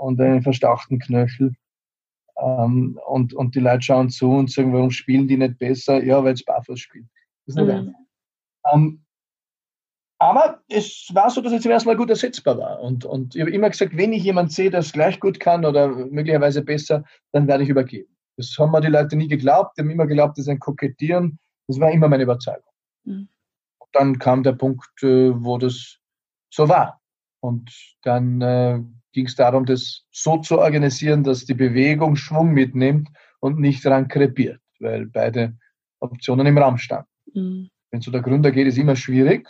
und 0.00 0.20
einen 0.20 0.42
verstauchten 0.42 0.98
Knöchel. 0.98 1.54
Ähm, 2.38 2.98
und, 3.06 3.34
und 3.34 3.54
die 3.54 3.60
Leute 3.60 3.82
schauen 3.82 4.10
zu 4.10 4.32
und 4.32 4.50
sagen, 4.50 4.72
warum 4.72 4.90
spielen 4.90 5.28
die 5.28 5.36
nicht 5.36 5.58
besser? 5.58 6.02
Ja, 6.02 6.22
weil 6.24 6.34
es 6.34 6.44
barfuß 6.44 6.78
spielen. 6.78 7.08
Das 7.46 7.54
ist 7.54 7.62
nicht 7.62 7.72
mhm. 7.72 7.78
einfach. 7.78 8.00
Ähm, 8.72 9.04
aber 10.18 10.60
es 10.68 11.10
war 11.12 11.30
so, 11.30 11.40
dass 11.40 11.52
ich 11.52 11.62
zum 11.62 11.72
ersten 11.72 11.88
Mal 11.88 11.96
gut 11.96 12.10
ersetzbar 12.10 12.56
war. 12.56 12.80
Und, 12.80 13.04
und 13.04 13.34
ich 13.34 13.40
habe 13.40 13.50
immer 13.50 13.70
gesagt, 13.70 13.96
wenn 13.96 14.12
ich 14.12 14.22
jemanden 14.22 14.52
sehe, 14.52 14.70
der 14.70 14.80
es 14.80 14.92
gleich 14.92 15.18
gut 15.18 15.40
kann 15.40 15.64
oder 15.64 15.88
möglicherweise 15.88 16.62
besser, 16.62 17.04
dann 17.32 17.48
werde 17.48 17.64
ich 17.64 17.70
übergeben. 17.70 18.11
Das 18.36 18.56
haben 18.58 18.72
mir 18.72 18.80
die 18.80 18.88
Leute 18.88 19.16
nie 19.16 19.28
geglaubt. 19.28 19.76
Die 19.76 19.82
haben 19.82 19.90
immer 19.90 20.06
geglaubt, 20.06 20.38
das 20.38 20.46
ist 20.46 20.48
ein 20.48 20.58
Kokettieren. 20.58 21.38
Das 21.68 21.78
war 21.78 21.90
immer 21.90 22.08
meine 22.08 22.24
Überzeugung. 22.24 22.72
Mhm. 23.04 23.28
Dann 23.92 24.18
kam 24.18 24.42
der 24.42 24.52
Punkt, 24.52 25.02
äh, 25.02 25.32
wo 25.34 25.58
das 25.58 25.98
so 26.50 26.68
war. 26.68 27.00
Und 27.40 27.70
dann 28.02 28.40
äh, 28.40 28.80
ging 29.12 29.26
es 29.26 29.34
darum, 29.34 29.66
das 29.66 30.04
so 30.10 30.38
zu 30.38 30.58
organisieren, 30.58 31.24
dass 31.24 31.44
die 31.44 31.54
Bewegung 31.54 32.16
Schwung 32.16 32.52
mitnimmt 32.52 33.08
und 33.40 33.58
nicht 33.58 33.84
daran 33.84 34.08
krepiert, 34.08 34.60
weil 34.80 35.06
beide 35.06 35.56
Optionen 36.00 36.46
im 36.46 36.58
Raum 36.58 36.78
standen. 36.78 37.08
Mhm. 37.34 37.70
Wenn 37.90 38.00
es 38.00 38.06
so 38.06 38.10
der 38.10 38.22
Gründer 38.22 38.50
geht, 38.50 38.66
ist 38.66 38.78
immer 38.78 38.96
schwierig, 38.96 39.48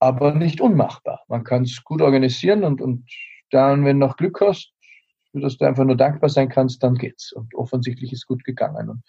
aber 0.00 0.34
nicht 0.34 0.60
unmachbar. 0.60 1.20
Man 1.28 1.44
kann 1.44 1.62
es 1.62 1.84
gut 1.84 2.02
organisieren 2.02 2.64
und, 2.64 2.80
und 2.80 3.08
dann, 3.50 3.84
wenn 3.84 4.00
du 4.00 4.06
noch 4.06 4.16
Glück 4.16 4.40
hast, 4.40 4.72
dass 5.40 5.56
du 5.56 5.64
einfach 5.64 5.84
nur 5.84 5.96
dankbar 5.96 6.28
sein 6.28 6.48
kannst, 6.48 6.82
dann 6.82 6.96
geht's. 6.96 7.32
Und 7.32 7.54
offensichtlich 7.54 8.12
ist 8.12 8.26
gut 8.26 8.44
gegangen. 8.44 8.88
Und 8.90 9.02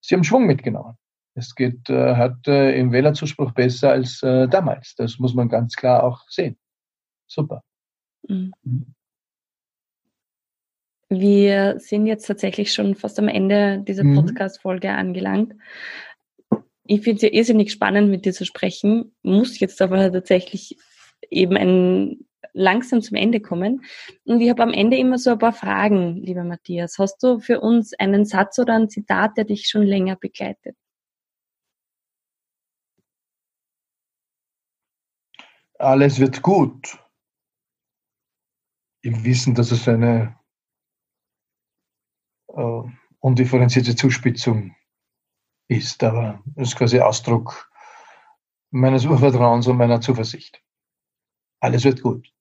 sie 0.00 0.14
haben 0.14 0.24
Schwung 0.24 0.46
mitgenommen. 0.46 0.94
Es 1.34 1.54
geht 1.54 1.90
äh, 1.90 2.14
hat 2.14 2.46
äh, 2.46 2.78
im 2.78 2.92
Wählerzuspruch 2.92 3.52
besser 3.52 3.90
als 3.90 4.22
äh, 4.22 4.48
damals. 4.48 4.94
Das 4.96 5.18
muss 5.18 5.34
man 5.34 5.48
ganz 5.48 5.74
klar 5.74 6.04
auch 6.04 6.22
sehen. 6.28 6.56
Super. 7.26 7.62
Mhm. 8.28 8.52
mhm. 8.62 8.94
Wir 11.08 11.78
sind 11.78 12.06
jetzt 12.06 12.26
tatsächlich 12.26 12.72
schon 12.72 12.96
fast 12.96 13.20
am 13.20 13.28
Ende 13.28 13.80
dieser 13.86 14.02
mhm. 14.02 14.16
Podcast-Folge 14.16 14.90
angelangt. 14.90 15.54
Ich 16.84 17.02
finde 17.02 17.16
es 17.16 17.22
ja 17.22 17.28
irrsinnig 17.28 17.70
spannend, 17.70 18.10
mit 18.10 18.24
dir 18.24 18.32
zu 18.32 18.44
sprechen, 18.44 19.14
muss 19.22 19.60
jetzt 19.60 19.80
aber 19.80 20.10
tatsächlich 20.10 20.76
eben 21.30 21.56
ein, 21.56 22.26
langsam 22.52 23.02
zum 23.02 23.16
Ende 23.16 23.40
kommen. 23.40 23.84
Und 24.24 24.40
ich 24.40 24.50
habe 24.50 24.62
am 24.62 24.72
Ende 24.72 24.96
immer 24.96 25.18
so 25.18 25.30
ein 25.30 25.38
paar 25.38 25.52
Fragen, 25.52 26.16
lieber 26.16 26.44
Matthias. 26.44 26.98
Hast 26.98 27.22
du 27.22 27.40
für 27.40 27.60
uns 27.60 27.94
einen 27.94 28.24
Satz 28.24 28.58
oder 28.58 28.74
ein 28.74 28.88
Zitat, 28.88 29.36
der 29.36 29.44
dich 29.44 29.68
schon 29.68 29.82
länger 29.82 30.16
begleitet? 30.16 30.76
Alles 35.78 36.18
wird 36.18 36.42
gut. 36.42 36.98
Im 39.02 39.24
Wissen, 39.24 39.54
dass 39.54 39.70
es 39.70 39.86
eine 39.86 40.36
äh, 42.48 42.82
undifferenzierte 43.20 43.94
Zuspitzung 43.94 44.74
ist, 45.68 46.02
aber 46.02 46.42
es 46.56 46.68
ist 46.68 46.76
quasi 46.76 47.00
Ausdruck 47.00 47.70
meines 48.70 49.04
Urvertrauens 49.04 49.66
und 49.66 49.76
meiner 49.76 50.00
Zuversicht. 50.00 50.62
Alles 51.60 51.84
wird 51.84 52.02
gut. 52.02 52.32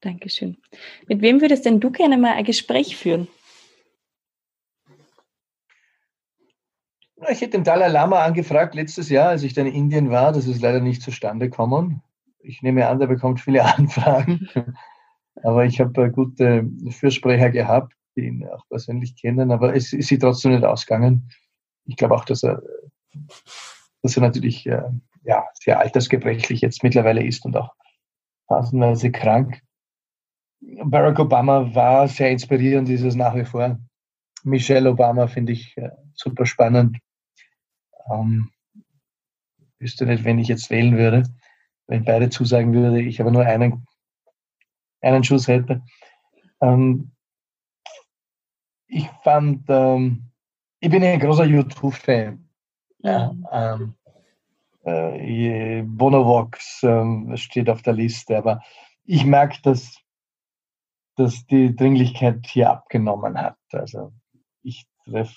Dankeschön. 0.00 0.58
Mit 1.06 1.22
wem 1.22 1.40
würdest 1.40 1.64
denn 1.64 1.80
du 1.80 1.90
gerne 1.90 2.18
mal 2.18 2.34
ein 2.34 2.44
Gespräch 2.44 2.96
führen? 2.96 3.28
Ich 7.30 7.40
hätte 7.40 7.58
den 7.58 7.64
Dalai 7.64 7.88
Lama 7.88 8.24
angefragt 8.24 8.76
letztes 8.76 9.08
Jahr, 9.08 9.30
als 9.30 9.42
ich 9.42 9.52
dann 9.52 9.66
in 9.66 9.74
Indien 9.74 10.10
war. 10.10 10.32
Das 10.32 10.46
ist 10.46 10.62
leider 10.62 10.80
nicht 10.80 11.02
zustande 11.02 11.50
gekommen. 11.50 12.02
Ich 12.38 12.62
nehme 12.62 12.86
an, 12.86 13.00
der 13.00 13.08
bekommt 13.08 13.40
viele 13.40 13.64
Anfragen. 13.76 14.48
Aber 15.42 15.64
ich 15.64 15.80
habe 15.80 16.12
gute 16.12 16.68
Fürsprecher 16.90 17.50
gehabt 17.50 17.92
die 18.18 18.26
ihn 18.26 18.48
auch 18.48 18.66
persönlich 18.68 19.16
kennen, 19.16 19.52
aber 19.52 19.74
es 19.74 19.92
ist 19.92 20.08
sie 20.08 20.18
trotzdem 20.18 20.52
nicht 20.52 20.64
ausgegangen. 20.64 21.30
Ich 21.84 21.96
glaube 21.96 22.16
auch, 22.16 22.24
dass 22.24 22.42
er, 22.42 22.60
dass 24.02 24.16
er 24.16 24.22
natürlich 24.22 24.66
äh, 24.66 24.90
ja, 25.22 25.46
sehr 25.54 25.78
altersgebrechlich 25.78 26.60
jetzt 26.60 26.82
mittlerweile 26.82 27.24
ist 27.24 27.44
und 27.44 27.56
auch 27.56 27.74
phasenweise 28.48 29.12
krank. 29.12 29.62
Barack 30.60 31.18
Obama 31.18 31.74
war 31.74 32.08
sehr 32.08 32.30
inspirierend, 32.30 32.88
ist 32.88 33.02
es 33.02 33.14
nach 33.14 33.34
wie 33.34 33.44
vor. 33.44 33.78
Michelle 34.44 34.90
Obama 34.90 35.26
finde 35.26 35.52
ich 35.52 35.76
äh, 35.76 35.90
super 36.14 36.46
spannend. 36.46 36.98
Ähm, 38.10 38.50
wüsste 39.78 40.06
nicht, 40.06 40.24
wenn 40.24 40.38
ich 40.38 40.48
jetzt 40.48 40.70
wählen 40.70 40.96
würde, 40.96 41.24
wenn 41.86 42.04
beide 42.04 42.30
zusagen 42.30 42.72
würde, 42.72 43.00
ich 43.00 43.20
aber 43.20 43.30
nur 43.30 43.44
einen, 43.44 43.86
einen 45.00 45.24
Schuss 45.24 45.48
hätte. 45.48 45.82
Ähm, 46.60 47.12
ich 48.88 49.08
fand, 49.22 49.64
ähm, 49.68 50.30
ich 50.80 50.90
bin 50.90 51.04
ein 51.04 51.20
großer 51.20 51.44
YouTube-Fan. 51.44 52.48
Ja. 53.00 53.34
Ähm, 53.52 53.94
äh, 54.84 55.82
Bonovox 55.82 56.82
ähm, 56.82 57.36
steht 57.36 57.68
auf 57.68 57.82
der 57.82 57.92
Liste, 57.92 58.36
aber 58.36 58.62
ich 59.04 59.24
merke, 59.24 59.60
dass, 59.62 59.96
dass 61.18 61.46
die 61.46 61.74
Dringlichkeit 61.74 62.46
hier 62.46 62.70
abgenommen 62.70 63.36
hat. 63.36 63.58
Also 63.72 64.12
ich 64.62 64.86
treffe 65.04 65.34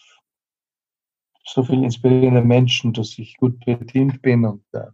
so 1.44 1.64
viele 1.64 1.86
inspirierende 1.86 2.44
Menschen, 2.44 2.94
dass 2.94 3.18
ich 3.18 3.36
gut 3.38 3.66
bedient 3.66 4.22
bin 4.22 4.46
und 4.46 4.64
äh, 4.74 4.88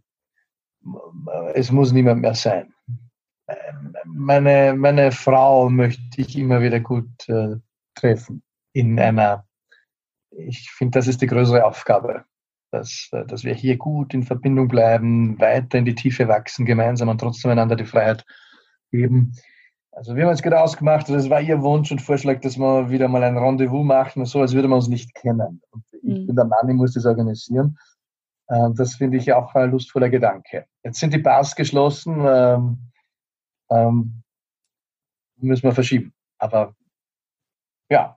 es 1.54 1.70
muss 1.70 1.92
niemand 1.92 2.22
mehr 2.22 2.34
sein. 2.34 2.72
Ähm, 3.48 3.94
meine, 4.06 4.74
meine 4.74 5.12
Frau 5.12 5.68
möchte 5.68 6.20
ich 6.20 6.38
immer 6.38 6.62
wieder 6.62 6.80
gut 6.80 7.28
äh, 7.28 7.56
treffen 7.94 8.42
in 8.72 8.98
einer, 8.98 9.46
ich 10.30 10.70
finde, 10.70 10.98
das 10.98 11.06
ist 11.06 11.20
die 11.20 11.26
größere 11.26 11.64
Aufgabe, 11.64 12.24
dass, 12.70 13.08
dass 13.10 13.44
wir 13.44 13.54
hier 13.54 13.76
gut 13.76 14.14
in 14.14 14.22
Verbindung 14.22 14.68
bleiben, 14.68 15.38
weiter 15.38 15.78
in 15.78 15.84
die 15.84 15.94
Tiefe 15.94 16.28
wachsen, 16.28 16.64
gemeinsam 16.64 17.08
und 17.08 17.20
trotzdem 17.20 17.50
einander 17.50 17.76
die 17.76 17.86
Freiheit 17.86 18.24
geben. 18.90 19.34
Also 19.98 20.14
wir 20.14 20.22
haben 20.22 20.30
uns 20.30 20.42
gerade 20.42 20.60
ausgemacht, 20.60 21.08
das 21.08 21.28
war 21.28 21.40
Ihr 21.40 21.60
Wunsch 21.60 21.90
und 21.90 22.00
Vorschlag, 22.00 22.40
dass 22.40 22.56
wir 22.56 22.88
wieder 22.88 23.08
mal 23.08 23.24
ein 23.24 23.36
Rendezvous 23.36 23.84
machen, 23.84 24.24
so 24.26 24.40
als 24.40 24.52
würde 24.52 24.68
man 24.68 24.76
uns 24.76 24.86
nicht 24.86 25.12
kennen. 25.12 25.60
Und 25.72 25.84
ich 25.90 26.20
mhm. 26.20 26.26
bin 26.28 26.36
der 26.36 26.44
Mann, 26.44 26.68
ich 26.68 26.76
muss 26.76 26.94
das 26.94 27.04
organisieren. 27.04 27.76
Das 28.46 28.94
finde 28.94 29.16
ich 29.16 29.32
auch 29.32 29.56
ein 29.56 29.72
lustvoller 29.72 30.08
Gedanke. 30.08 30.66
Jetzt 30.84 31.00
sind 31.00 31.12
die 31.12 31.18
Bars 31.18 31.56
geschlossen, 31.56 32.24
ähm, 32.24 32.78
ähm, 33.70 34.22
müssen 35.36 35.64
wir 35.64 35.72
verschieben. 35.72 36.14
Aber 36.38 36.76
ja, 37.90 38.16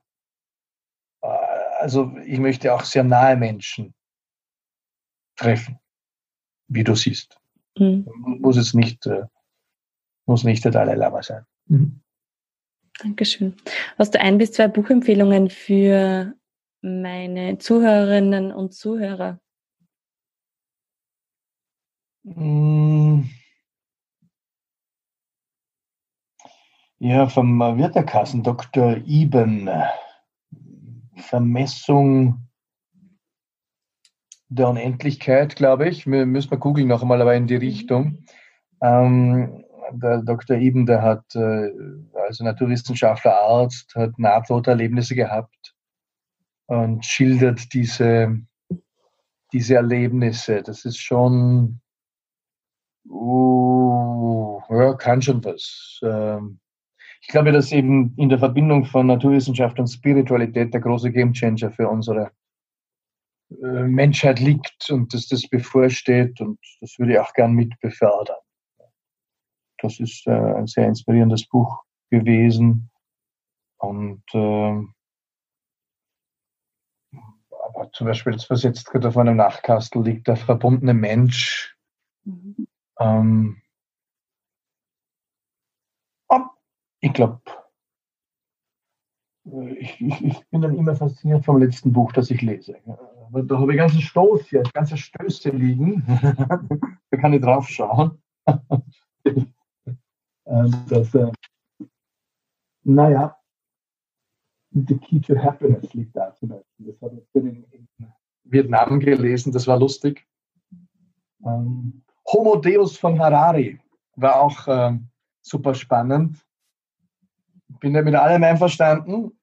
also 1.22 2.16
ich 2.26 2.38
möchte 2.38 2.72
auch 2.76 2.84
sehr 2.84 3.04
nahe 3.04 3.36
Menschen 3.36 3.96
treffen. 5.36 5.80
wie 6.68 6.84
du 6.84 6.94
siehst. 6.94 7.38
Mhm. 7.80 8.06
Muss 8.40 8.58
es 8.58 8.76
nicht, 8.76 9.08
äh, 9.08 9.26
muss 10.28 10.44
nicht 10.44 10.64
der 10.64 10.72
Dalai 10.72 10.94
Lama 10.94 11.24
sein. 11.24 11.44
Mhm. 11.72 12.02
Dankeschön. 13.02 13.56
Hast 13.98 14.14
du 14.14 14.20
ein 14.20 14.38
bis 14.38 14.52
zwei 14.52 14.68
Buchempfehlungen 14.68 15.50
für 15.50 16.36
meine 16.82 17.58
Zuhörerinnen 17.58 18.52
und 18.52 18.74
Zuhörer? 18.74 19.40
Mm. 22.24 23.22
Ja, 27.00 27.28
vom 27.28 27.58
Wirterkassen 27.60 28.44
Dr. 28.44 28.98
Iben. 29.06 29.70
Vermessung 31.16 32.48
der 34.50 34.70
Unendlichkeit, 34.70 35.56
glaube 35.56 35.88
ich. 35.88 36.06
Wir 36.06 36.26
müssen 36.26 36.50
mal 36.50 36.58
googeln 36.58 36.88
noch 36.88 37.02
einmal, 37.02 37.22
aber 37.22 37.34
in 37.34 37.48
die 37.48 37.56
Richtung. 37.56 38.26
Ähm, 38.82 39.64
der 39.94 40.22
Dr. 40.22 40.58
Iben, 40.58 40.86
der 40.86 41.02
hat 41.02 41.24
äh, 41.36 41.70
also 42.14 42.44
Naturwissenschaftler, 42.44 43.34
Arzt, 43.34 43.94
hat 43.96 44.18
Nahtoderlebnisse 44.18 45.16
gehabt 45.16 45.76
und 46.68 47.06
schildert 47.06 47.74
diese, 47.74 48.40
diese 49.54 49.76
Erlebnisse. 49.76 50.64
Das 50.64 50.86
ist 50.86 51.00
schon, 51.00 51.82
uh, 53.10 54.62
ja, 54.70 54.94
kann 54.94 55.22
schon 55.22 55.44
was. 55.44 56.00
Ähm, 56.04 56.60
ich 57.22 57.28
glaube, 57.28 57.52
dass 57.52 57.72
eben 57.72 58.16
in 58.18 58.30
der 58.30 58.40
Verbindung 58.40 58.86
von 58.86 59.08
Naturwissenschaft 59.08 59.80
und 59.80 59.88
Spiritualität 59.88 60.74
der 60.74 60.82
große 60.82 61.12
Gamechanger 61.12 61.72
für 61.72 61.88
unsere 61.88 62.32
äh, 63.62 63.84
Menschheit 63.84 64.40
liegt 64.40 64.90
und 64.90 65.14
dass 65.14 65.28
das 65.28 65.48
bevorsteht 65.48 66.40
und 66.42 66.58
das 66.80 66.98
würde 66.98 67.14
ich 67.14 67.20
auch 67.20 67.34
gern 67.34 67.54
mit 67.54 67.80
befördern. 67.80 68.38
Das 69.82 70.00
ist 70.00 70.28
äh, 70.28 70.32
ein 70.32 70.68
sehr 70.68 70.88
inspirierendes 70.88 71.48
Buch 71.48 71.84
gewesen 72.10 72.90
und 73.78 74.24
äh, 74.34 74.82
aber 77.74 77.92
zum 77.94 78.08
Beispiel, 78.08 78.34
das, 78.34 78.50
was 78.50 78.64
jetzt 78.64 78.86
gerade 78.86 79.08
auf 79.08 79.16
meinem 79.16 79.38
Nachkastel 79.38 80.04
liegt, 80.04 80.28
der 80.28 80.36
verbundene 80.36 80.94
Mensch. 80.94 81.78
Mhm. 82.26 82.68
Ähm, 83.00 83.62
ich 87.02 87.14
glaube, 87.14 87.42
ich, 89.80 90.00
ich, 90.00 90.24
ich, 90.24 90.48
bin 90.50 90.62
dann 90.62 90.78
immer 90.78 90.96
fasziniert 90.96 91.44
vom 91.44 91.58
letzten 91.58 91.92
Buch, 91.92 92.12
das 92.12 92.30
ich 92.30 92.42
lese. 92.42 92.78
Da 92.86 93.58
habe 93.60 93.72
ich 93.72 93.78
ganzen 93.78 94.02
Stoß 94.02 94.48
hier, 94.48 94.62
ganze 94.74 94.98
Stöße 94.98 95.50
liegen. 95.50 96.04
da 97.10 97.18
kann 97.18 97.34
ich 97.34 97.42
drauf 97.42 97.68
schauen. 100.52 100.86
das, 100.90 101.16
äh, 101.16 101.32
naja, 102.84 103.38
The 104.72 104.98
Key 104.98 105.20
to 105.20 105.38
Happiness 105.38 105.94
liegt 105.94 106.16
da 106.16 106.34
zum 106.36 106.50
Beispiel. 106.50 106.88
Das 106.88 107.02
habe 107.02 107.18
ich 107.18 107.36
in, 107.36 107.64
in 107.72 107.88
Vietnam 108.44 109.00
gelesen, 109.00 109.52
das 109.52 109.68
war 109.68 109.78
lustig. 109.78 110.26
Ähm, 111.44 112.04
Homo 112.32 112.56
Deus 112.56 112.98
von 112.98 113.20
Harari 113.20 113.80
war 114.16 114.42
auch 114.42 114.68
äh, 114.68 114.98
super 115.42 115.74
spannend 115.74 116.38
bin 117.82 117.94
nicht 117.94 118.06
mit 118.06 118.16
allem 118.16 118.44
einverstanden, 118.44 119.38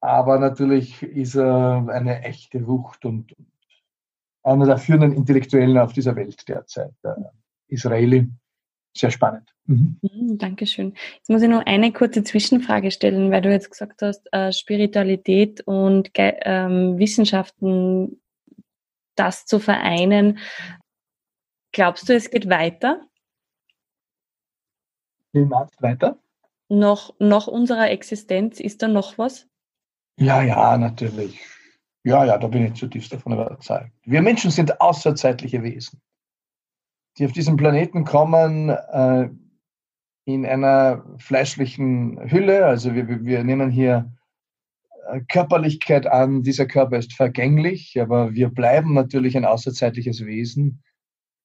aber 0.00 0.38
natürlich 0.38 1.02
ist 1.02 1.36
er 1.36 1.86
eine 1.88 2.22
echte 2.22 2.66
Wucht 2.66 3.04
und 3.04 3.36
einer 4.42 4.66
der 4.66 4.78
führenden 4.78 5.12
Intellektuellen 5.12 5.78
auf 5.78 5.92
dieser 5.92 6.16
Welt 6.16 6.48
derzeit, 6.48 6.92
der 7.04 7.32
Israeli. 7.68 8.28
Sehr 8.96 9.10
spannend. 9.10 9.54
Mhm. 9.66 9.98
mhm. 10.02 10.38
Dankeschön. 10.38 10.94
Jetzt 11.16 11.30
muss 11.30 11.42
ich 11.42 11.48
noch 11.48 11.64
eine 11.64 11.92
kurze 11.92 12.22
Zwischenfrage 12.24 12.90
stellen, 12.90 13.30
weil 13.30 13.42
du 13.42 13.50
jetzt 13.50 13.70
gesagt 13.70 14.02
hast, 14.02 14.28
äh, 14.32 14.52
Spiritualität 14.52 15.60
und 15.62 16.10
ähm, 16.14 16.98
Wissenschaften, 16.98 18.20
das 19.14 19.46
zu 19.46 19.58
vereinen. 19.58 20.38
Glaubst 21.72 22.08
du, 22.08 22.14
es 22.14 22.30
geht 22.30 22.48
weiter? 22.48 23.00
Wie 25.32 25.44
meinst 25.44 25.80
weiter? 25.80 26.18
noch, 26.72 27.14
noch 27.18 27.46
unserer 27.46 27.90
Existenz? 27.90 28.58
Ist 28.58 28.82
da 28.82 28.88
noch 28.88 29.18
was? 29.18 29.46
Ja, 30.18 30.42
ja, 30.42 30.76
natürlich. 30.76 31.40
Ja, 32.04 32.24
ja, 32.24 32.38
da 32.38 32.48
bin 32.48 32.66
ich 32.66 32.74
zutiefst 32.74 33.12
davon 33.12 33.32
überzeugt. 33.32 33.92
Wir 34.04 34.22
Menschen 34.22 34.50
sind 34.50 34.80
außerzeitliche 34.80 35.62
Wesen, 35.62 36.00
die 37.18 37.26
auf 37.26 37.32
diesen 37.32 37.56
Planeten 37.56 38.04
kommen 38.04 38.70
äh, 38.70 39.28
in 40.24 40.46
einer 40.46 41.04
fleischlichen 41.18 42.30
Hülle. 42.30 42.66
Also 42.66 42.94
wir, 42.94 43.24
wir 43.24 43.44
nehmen 43.44 43.70
hier 43.70 44.12
äh, 45.08 45.20
Körperlichkeit 45.28 46.06
an. 46.06 46.42
Dieser 46.42 46.66
Körper 46.66 46.98
ist 46.98 47.12
vergänglich, 47.12 48.00
aber 48.00 48.32
wir 48.34 48.48
bleiben 48.48 48.94
natürlich 48.94 49.36
ein 49.36 49.44
außerzeitliches 49.44 50.24
Wesen. 50.24 50.82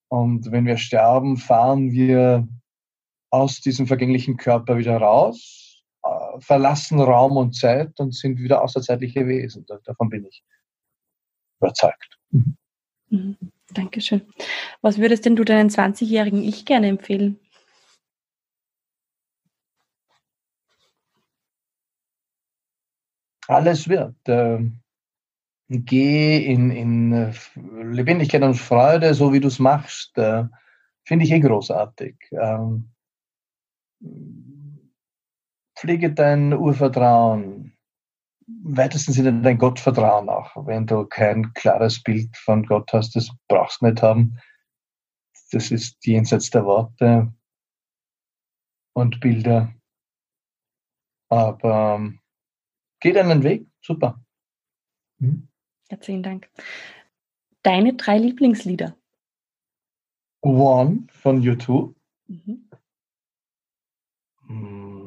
Und 0.08 0.50
wenn 0.52 0.64
wir 0.64 0.78
sterben, 0.78 1.36
fahren 1.36 1.92
wir 1.92 2.48
aus 3.30 3.60
diesem 3.60 3.86
vergänglichen 3.86 4.38
Körper 4.38 4.78
wieder 4.78 4.96
raus, 4.96 5.82
äh, 6.04 6.40
verlassen 6.40 7.00
Raum 7.00 7.36
und 7.36 7.54
Zeit 7.54 7.98
und 8.00 8.14
sind 8.14 8.38
wieder 8.38 8.62
außerzeitliche 8.62 9.26
Wesen. 9.26 9.66
Davon 9.84 10.08
bin 10.08 10.24
ich 10.24 10.42
überzeugt. 11.60 12.18
Mhm. 12.30 12.56
Dankeschön. 13.74 14.22
Was 14.80 14.98
würdest 14.98 15.24
denn 15.24 15.36
du 15.36 15.44
deinen 15.44 15.68
20-jährigen 15.68 16.42
Ich 16.42 16.64
gerne 16.64 16.88
empfehlen? 16.88 17.38
Alles 23.46 23.88
wird. 23.88 24.16
Äh, 24.28 24.58
geh 25.68 26.44
in, 26.44 26.70
in 26.70 27.12
äh, 27.12 27.32
Lebendigkeit 27.82 28.42
und 28.42 28.54
Freude, 28.54 29.14
so 29.14 29.32
wie 29.32 29.40
du 29.40 29.48
es 29.48 29.58
machst. 29.58 30.16
Äh, 30.18 30.44
Finde 31.04 31.24
ich 31.24 31.32
eh 31.32 31.40
großartig. 31.40 32.16
Ähm, 32.32 32.90
pflege 35.74 36.12
dein 36.12 36.52
Urvertrauen, 36.52 37.77
weitesten 38.62 39.12
Sinne 39.12 39.40
dein 39.42 39.58
Gottvertrauen 39.58 40.28
auch. 40.28 40.66
Wenn 40.66 40.86
du 40.86 41.04
kein 41.04 41.52
klares 41.54 42.02
Bild 42.02 42.36
von 42.36 42.64
Gott 42.64 42.92
hast, 42.92 43.14
das 43.16 43.30
brauchst 43.48 43.82
du 43.82 43.86
nicht 43.86 44.02
haben. 44.02 44.38
Das 45.52 45.70
ist 45.70 46.04
jenseits 46.04 46.50
der 46.50 46.64
Worte 46.64 47.32
und 48.94 49.20
Bilder. 49.20 49.72
Aber 51.30 51.96
ähm, 51.96 52.20
geh 53.00 53.12
deinen 53.12 53.42
Weg, 53.42 53.66
super. 53.82 54.22
Mhm. 55.18 55.48
Herzlichen 55.88 56.22
Dank. 56.22 56.50
Deine 57.62 57.94
drei 57.94 58.18
Lieblingslieder? 58.18 58.96
One 60.40 61.06
von 61.10 61.42
YouTube. 61.42 61.94
Mhm. 62.28 62.70
Hm. 64.46 64.97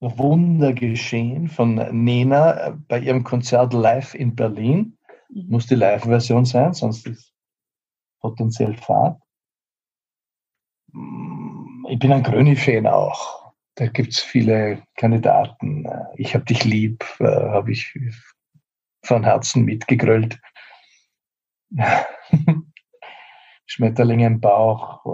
Wunder 0.00 0.72
geschehen 0.72 1.48
von 1.48 1.74
Nena 1.74 2.68
äh, 2.68 2.72
bei 2.88 3.00
ihrem 3.00 3.22
Konzert 3.22 3.74
live 3.74 4.14
in 4.14 4.34
Berlin. 4.34 4.96
Mhm. 5.28 5.46
Muss 5.48 5.66
die 5.66 5.74
Live-Version 5.74 6.44
sein, 6.46 6.72
sonst 6.72 7.06
ist 7.06 7.34
potenziell 8.20 8.74
fad. 8.76 9.20
Hm, 10.92 11.86
ich 11.90 11.98
bin 11.98 12.12
ein 12.12 12.22
Gröni-Fan 12.22 12.86
auch. 12.86 13.52
Da 13.74 13.86
gibt 13.86 14.12
es 14.12 14.20
viele 14.20 14.82
Kandidaten. 14.96 15.84
Äh, 15.84 16.04
ich 16.16 16.34
hab 16.34 16.46
dich 16.46 16.64
lieb, 16.64 17.04
äh, 17.20 17.24
habe 17.24 17.72
ich 17.72 17.94
von 19.04 19.22
Herzen 19.24 19.64
mitgegrölt. 19.64 20.40
Schmetterlinge 23.66 24.26
im 24.26 24.40
Bauch, 24.40 25.04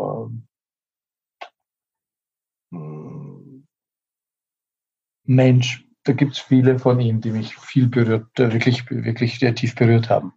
Mensch, 5.27 5.85
da 6.05 6.13
gibt 6.13 6.33
es 6.33 6.39
viele 6.39 6.79
von 6.79 7.01
ihnen, 7.01 7.21
die 7.21 7.31
mich 7.31 7.57
viel 7.57 7.89
berührt, 7.89 8.39
äh, 8.39 8.53
wirklich, 8.53 8.89
wirklich 8.91 9.39
sehr 9.39 9.55
tief 9.55 9.75
berührt 9.75 10.09
haben. 10.09 10.33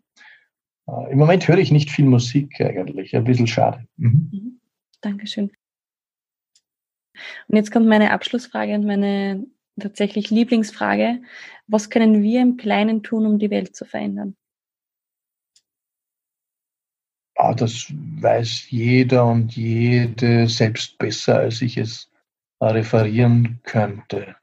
Äh, 0.87 1.11
Im 1.11 1.19
Moment 1.19 1.47
höre 1.47 1.57
ich 1.57 1.71
nicht 1.71 1.91
viel 1.91 2.05
Musik 2.05 2.59
eigentlich, 2.59 3.15
ein 3.15 3.23
bisschen 3.23 3.47
schade. 3.47 3.85
Mhm. 3.97 4.29
mhm. 4.31 4.59
Dankeschön. 5.01 5.51
Und 7.47 7.55
jetzt 7.55 7.71
kommt 7.71 7.87
meine 7.87 8.11
Abschlussfrage 8.11 8.73
und 8.75 8.85
meine 8.85 9.45
tatsächlich 9.79 10.29
Lieblingsfrage. 10.29 11.21
Was 11.67 11.89
können 11.89 12.21
wir 12.21 12.41
im 12.41 12.57
Kleinen 12.57 13.03
tun, 13.03 13.25
um 13.25 13.39
die 13.39 13.49
Welt 13.49 13.75
zu 13.75 13.85
verändern? 13.85 14.35
Ah, 17.35 17.53
das 17.53 17.87
weiß 17.93 18.69
jeder 18.69 19.25
und 19.25 19.55
jede 19.55 20.49
selbst 20.49 20.97
besser, 20.97 21.37
als 21.39 21.61
ich 21.61 21.77
es 21.77 22.11
referieren 22.61 23.61
könnte. 23.63 24.35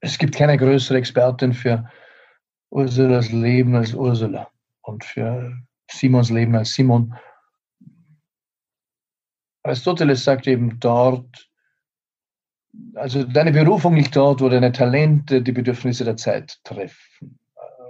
Es 0.00 0.18
gibt 0.18 0.34
keine 0.34 0.56
größere 0.56 0.98
Expertin 0.98 1.52
für 1.52 1.90
Ursulas 2.70 3.30
Leben 3.30 3.74
als 3.74 3.94
Ursula 3.94 4.50
und 4.82 5.04
für 5.04 5.56
Simons 5.90 6.30
Leben 6.30 6.54
als 6.56 6.72
Simon. 6.72 7.14
Aristoteles 9.62 10.24
sagt 10.24 10.46
eben 10.46 10.80
dort, 10.80 11.50
also 12.94 13.24
deine 13.24 13.52
Berufung 13.52 13.94
liegt 13.94 14.16
dort, 14.16 14.40
wo 14.40 14.48
deine 14.48 14.72
Talente 14.72 15.42
die 15.42 15.52
Bedürfnisse 15.52 16.04
der 16.04 16.16
Zeit 16.16 16.60
treffen. 16.64 17.38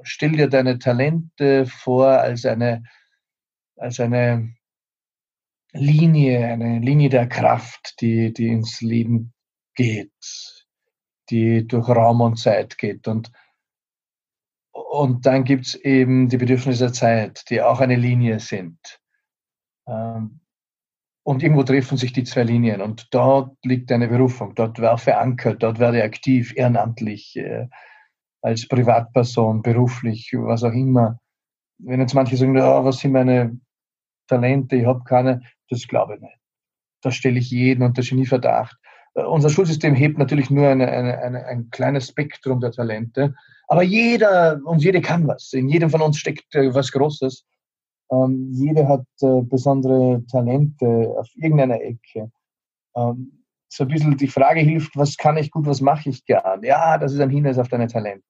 Stell 0.02 0.32
dir 0.32 0.48
deine 0.48 0.78
Talente 0.78 1.66
vor 1.66 2.08
als 2.08 2.44
eine, 2.44 2.82
als 3.76 4.00
eine 4.00 4.54
Linie, 5.72 6.46
eine 6.46 6.80
Linie 6.80 7.10
der 7.10 7.28
Kraft, 7.28 8.00
die, 8.00 8.32
die 8.32 8.48
ins 8.48 8.80
Leben 8.80 9.32
geht, 9.74 10.59
die 11.30 11.66
durch 11.66 11.88
Raum 11.88 12.20
und 12.20 12.36
Zeit 12.36 12.78
geht. 12.78 13.08
Und, 13.08 13.30
und 14.72 15.26
dann 15.26 15.44
gibt 15.44 15.66
es 15.66 15.74
eben 15.74 16.28
die 16.28 16.36
Bedürfnisse 16.36 16.84
der 16.84 16.92
Zeit, 16.92 17.48
die 17.50 17.62
auch 17.62 17.80
eine 17.80 17.96
Linie 17.96 18.40
sind. 18.40 19.00
Ähm, 19.86 20.40
und 21.22 21.42
irgendwo 21.42 21.62
treffen 21.62 21.96
sich 21.96 22.12
die 22.12 22.24
zwei 22.24 22.42
Linien 22.42 22.80
und 22.80 23.08
dort 23.12 23.56
liegt 23.64 23.90
deine 23.90 24.08
Berufung, 24.08 24.54
dort 24.54 24.78
wäre 24.80 24.98
verankert, 24.98 25.62
dort 25.62 25.78
werde 25.78 25.98
ich 25.98 26.04
aktiv, 26.04 26.52
ehrenamtlich, 26.56 27.36
äh, 27.36 27.68
als 28.42 28.66
Privatperson, 28.66 29.62
beruflich, 29.62 30.32
was 30.34 30.64
auch 30.64 30.72
immer. 30.72 31.20
Wenn 31.78 32.00
jetzt 32.00 32.14
manche 32.14 32.36
sagen, 32.36 32.58
oh, 32.58 32.84
was 32.84 32.98
sind 32.98 33.12
meine 33.12 33.60
Talente, 34.28 34.76
ich 34.76 34.86
habe 34.86 35.04
keine, 35.04 35.42
das 35.68 35.86
glaube 35.86 36.14
ich 36.14 36.20
nicht. 36.20 36.38
Da 37.02 37.10
stelle 37.10 37.38
ich 37.38 37.50
jeden 37.50 37.82
unter 37.82 38.02
Genieverdacht. 38.02 38.78
Äh, 39.20 39.24
unser 39.26 39.50
Schulsystem 39.50 39.94
hebt 39.94 40.18
natürlich 40.18 40.50
nur 40.50 40.68
eine, 40.68 40.88
eine, 40.88 41.18
eine, 41.18 41.46
ein 41.46 41.70
kleines 41.70 42.09
Spektrum 42.09 42.61
der 42.61 42.72
Talente, 42.72 43.35
aber 43.68 43.83
jeder 43.83 44.61
und 44.64 44.83
jede 44.83 45.00
kann 45.00 45.26
was. 45.26 45.52
In 45.52 45.68
jedem 45.68 45.90
von 45.90 46.02
uns 46.02 46.18
steckt 46.18 46.54
äh, 46.54 46.74
was 46.74 46.92
Großes. 46.92 47.44
Ähm, 48.11 48.50
jeder 48.52 48.88
hat 48.88 49.06
äh, 49.20 49.42
besondere 49.42 50.24
Talente 50.30 51.14
auf 51.16 51.28
irgendeiner 51.37 51.80
Ecke. 51.80 52.30
Ähm, 52.96 53.44
so 53.68 53.85
ein 53.85 53.88
bisschen 53.88 54.16
die 54.16 54.26
Frage 54.26 54.61
hilft, 54.61 54.96
was 54.96 55.16
kann 55.16 55.37
ich 55.37 55.50
gut, 55.50 55.66
was 55.66 55.80
mache 55.80 56.09
ich 56.11 56.24
gern? 56.24 56.64
Ja, 56.64 56.98
das 56.98 57.12
ist 57.12 57.20
ein 57.20 57.30
Hinweis 57.30 57.59
auf 57.59 57.68
deine 57.68 57.87
Talente. 57.87 58.24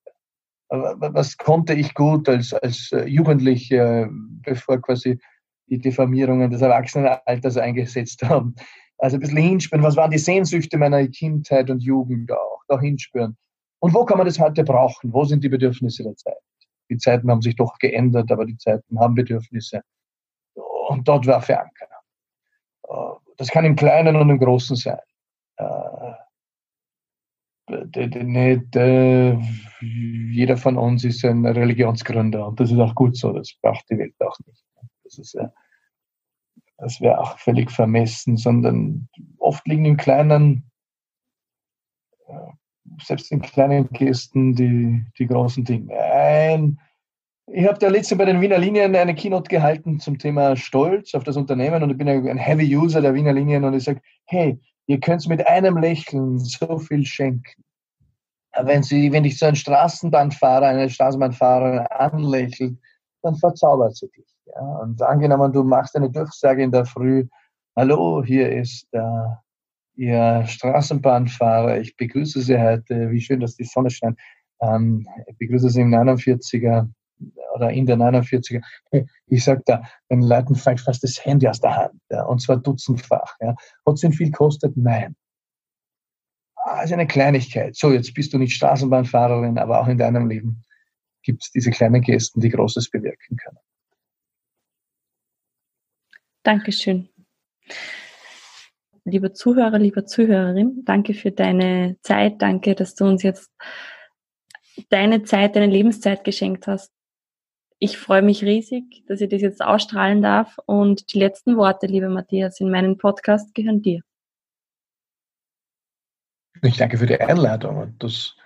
Was 0.68 1.36
konnte 1.36 1.72
ich 1.74 1.94
gut 1.94 2.28
als, 2.28 2.52
als 2.52 2.92
äh, 2.92 3.04
Jugendlicher, 3.06 4.08
bevor 4.10 4.80
quasi 4.80 5.18
die 5.66 5.80
Diffamierungen 5.80 6.50
des 6.50 6.60
Erwachsenenalters 6.60 7.56
eingesetzt 7.56 8.22
haben? 8.22 8.54
Also 9.00 9.16
ein 9.16 9.20
bisschen 9.20 9.38
hinspüren, 9.38 9.82
was 9.82 9.96
waren 9.96 10.10
die 10.10 10.18
Sehnsüchte 10.18 10.76
meiner 10.76 11.06
Kindheit 11.08 11.70
und 11.70 11.82
Jugend 11.82 12.30
auch, 12.30 12.62
da 12.68 12.78
hinspüren. 12.78 13.36
Und 13.78 13.94
wo 13.94 14.04
kann 14.04 14.18
man 14.18 14.26
das 14.26 14.38
heute 14.38 14.62
brauchen? 14.62 15.12
Wo 15.12 15.24
sind 15.24 15.42
die 15.42 15.48
Bedürfnisse 15.48 16.02
der 16.02 16.16
Zeit? 16.16 16.36
Die 16.90 16.98
Zeiten 16.98 17.30
haben 17.30 17.40
sich 17.40 17.56
doch 17.56 17.78
geändert, 17.78 18.30
aber 18.30 18.44
die 18.44 18.58
Zeiten 18.58 19.00
haben 19.00 19.14
Bedürfnisse. 19.14 19.80
Und 20.54 21.08
dort 21.08 21.26
war 21.26 21.40
verankern. 21.40 21.88
Äh, 22.88 22.92
das 23.38 23.48
kann 23.48 23.64
im 23.64 23.76
Kleinen 23.76 24.16
und 24.16 24.28
im 24.28 24.38
Großen 24.38 24.76
sein. 24.76 24.98
Äh, 25.56 26.12
nicht, 28.24 28.76
äh, 28.76 29.38
jeder 29.80 30.56
von 30.56 30.76
uns 30.76 31.04
ist 31.04 31.24
ein 31.24 31.46
Religionsgründer 31.46 32.48
und 32.48 32.58
das 32.58 32.72
ist 32.72 32.78
auch 32.78 32.96
gut 32.96 33.16
so, 33.16 33.32
das 33.32 33.54
braucht 33.62 33.88
die 33.88 33.96
Welt 33.96 34.14
auch 34.18 34.36
nicht. 34.44 34.64
Das, 35.04 35.34
das 36.80 37.00
wäre 37.00 37.20
auch 37.20 37.38
völlig 37.38 37.70
vermessen, 37.70 38.36
sondern 38.36 39.08
oft 39.38 39.66
liegen 39.66 39.84
im 39.84 39.96
Kleinen 39.96 40.70
selbst 43.02 43.30
in 43.32 43.40
kleinen 43.40 43.88
Gesten 43.90 44.54
die, 44.54 45.04
die 45.18 45.26
großen 45.26 45.64
Dinge. 45.64 45.94
Ein, 45.94 46.78
ich 47.46 47.66
habe 47.66 47.78
da 47.78 47.88
letzte 47.88 48.16
bei 48.16 48.24
den 48.24 48.40
Wiener 48.40 48.58
Linien 48.58 48.94
eine 48.94 49.14
Keynote 49.14 49.48
gehalten 49.48 50.00
zum 50.00 50.18
Thema 50.18 50.56
Stolz 50.56 51.14
auf 51.14 51.24
das 51.24 51.36
Unternehmen 51.36 51.82
und 51.82 51.90
ich 51.90 51.98
bin 51.98 52.08
ein 52.08 52.38
Heavy 52.38 52.76
User 52.76 53.00
der 53.00 53.14
Wiener 53.14 53.32
Linien 53.32 53.64
und 53.64 53.74
ich 53.74 53.84
sage, 53.84 54.00
hey, 54.26 54.60
ihr 54.86 55.00
könnt 55.00 55.26
mit 55.28 55.46
einem 55.46 55.76
Lächeln 55.76 56.38
so 56.38 56.78
viel 56.78 57.04
schenken. 57.04 57.64
Wenn, 58.62 58.82
sie, 58.82 59.12
wenn 59.12 59.22
dich 59.22 59.38
so 59.38 59.46
ein 59.46 59.54
Straßenbahnfahrer, 59.54 60.66
eine 60.66 60.90
Straßenbahnfahrerin 60.90 61.86
anlächelt, 61.86 62.76
dann 63.22 63.36
verzaubert 63.36 63.96
sie 63.96 64.08
dich. 64.08 64.26
Ja? 64.54 64.78
Und 64.82 65.00
angenommen, 65.02 65.52
du 65.52 65.62
machst 65.62 65.96
eine 65.96 66.10
Durchsage 66.10 66.62
in 66.62 66.72
der 66.72 66.84
Früh, 66.84 67.26
hallo, 67.76 68.22
hier 68.24 68.50
ist 68.50 68.86
der 68.92 69.42
Ihr 69.96 70.44
Straßenbahnfahrer, 70.46 71.78
ich 71.78 71.96
begrüße 71.96 72.40
Sie 72.40 72.58
heute. 72.58 73.10
Wie 73.10 73.20
schön, 73.20 73.40
dass 73.40 73.56
die 73.56 73.64
Sonne 73.64 73.90
scheint. 73.90 74.18
Ähm, 74.62 75.06
ich 75.26 75.36
begrüße 75.36 75.68
Sie 75.68 75.80
im 75.80 75.92
49er 75.92 76.88
oder 77.54 77.70
in 77.70 77.86
der 77.86 77.96
49er. 77.96 78.62
Ich 79.26 79.44
sage 79.44 79.62
da, 79.66 79.82
den 80.10 80.22
Leuten 80.22 80.54
fällt 80.54 80.80
fast 80.80 81.02
das 81.02 81.22
Handy 81.24 81.46
aus 81.48 81.60
der 81.60 81.76
Hand. 81.76 82.00
Ja, 82.10 82.24
und 82.24 82.40
zwar 82.40 82.56
dutzendfach. 82.56 83.36
Ja. 83.40 83.54
Hat 83.86 84.02
es 84.02 84.16
viel 84.16 84.30
kostet? 84.30 84.76
Nein. 84.76 85.16
Also 86.56 86.94
eine 86.94 87.06
Kleinigkeit. 87.06 87.74
So, 87.74 87.92
jetzt 87.92 88.14
bist 88.14 88.32
du 88.32 88.38
nicht 88.38 88.54
Straßenbahnfahrerin, 88.54 89.58
aber 89.58 89.80
auch 89.80 89.88
in 89.88 89.98
deinem 89.98 90.28
Leben 90.28 90.62
gibt 91.22 91.42
es 91.42 91.50
diese 91.50 91.70
kleinen 91.70 92.00
Gesten, 92.00 92.40
die 92.40 92.48
Großes 92.48 92.90
bewirken 92.90 93.36
können. 93.36 93.58
Dankeschön 96.42 97.08
lieber 99.04 99.32
Zuhörer, 99.32 99.78
lieber 99.78 100.06
Zuhörerin, 100.06 100.82
danke 100.84 101.14
für 101.14 101.32
deine 101.32 101.96
Zeit. 102.02 102.40
Danke, 102.42 102.74
dass 102.74 102.94
du 102.94 103.06
uns 103.06 103.22
jetzt 103.22 103.50
deine 104.88 105.24
Zeit, 105.24 105.56
deine 105.56 105.66
Lebenszeit 105.66 106.24
geschenkt 106.24 106.66
hast. 106.66 106.92
Ich 107.78 107.96
freue 107.96 108.22
mich 108.22 108.44
riesig, 108.44 109.04
dass 109.06 109.20
ich 109.20 109.30
das 109.30 109.40
jetzt 109.40 109.62
ausstrahlen 109.62 110.20
darf. 110.20 110.58
Und 110.66 111.12
die 111.14 111.18
letzten 111.18 111.56
Worte, 111.56 111.86
liebe 111.86 112.10
Matthias, 112.10 112.60
in 112.60 112.70
meinem 112.70 112.98
Podcast 112.98 113.54
gehören 113.54 113.80
dir. 113.80 114.02
Ich 116.62 116.76
danke 116.76 116.98
für 116.98 117.06
die 117.06 117.18
Einladung 117.18 117.78
und 117.78 118.02
dass, 118.02 118.36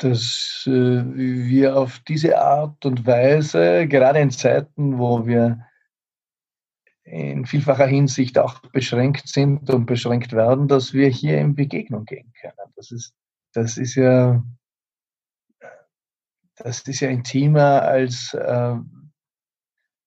dass 0.00 0.64
äh, 0.66 0.70
wir 0.70 1.76
auf 1.76 2.00
diese 2.00 2.40
Art 2.40 2.84
und 2.86 3.06
Weise, 3.06 3.86
gerade 3.86 4.20
in 4.20 4.30
Zeiten, 4.30 4.98
wo 4.98 5.26
wir 5.26 5.66
in 7.04 7.44
vielfacher 7.44 7.86
Hinsicht 7.86 8.38
auch 8.38 8.60
beschränkt 8.72 9.28
sind 9.28 9.68
und 9.68 9.86
beschränkt 9.86 10.32
werden, 10.32 10.68
dass 10.68 10.92
wir 10.92 11.08
hier 11.08 11.38
in 11.38 11.54
Begegnung 11.54 12.04
gehen 12.04 12.32
können. 12.40 12.72
Das 12.76 12.90
ist, 12.90 13.12
das 13.52 13.76
ist 13.76 13.96
ja, 13.96 14.42
das 16.56 16.80
ist 16.82 17.00
ja 17.00 17.08
intimer 17.08 17.82
als 17.82 18.32
äh, 18.34 18.76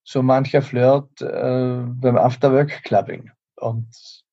so 0.03 0.23
mancher 0.23 0.61
Flirt 0.61 1.21
äh, 1.21 1.81
beim 1.85 2.17
Afterwork-Clubbing. 2.17 3.31
Und 3.57 4.23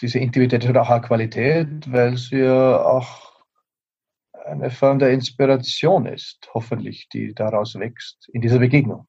diese 0.00 0.18
Intimität 0.18 0.66
hat 0.66 0.76
auch 0.76 0.90
eine 0.90 1.02
Qualität, 1.02 1.90
weil 1.90 2.16
sie 2.16 2.38
ja 2.38 2.82
auch 2.82 3.27
eine 4.48 4.70
Form 4.70 4.98
der 4.98 5.10
Inspiration 5.10 6.06
ist, 6.06 6.48
hoffentlich, 6.54 7.08
die 7.08 7.34
daraus 7.34 7.74
wächst 7.76 8.28
in 8.32 8.40
dieser 8.40 8.58
Begegnung. 8.58 9.06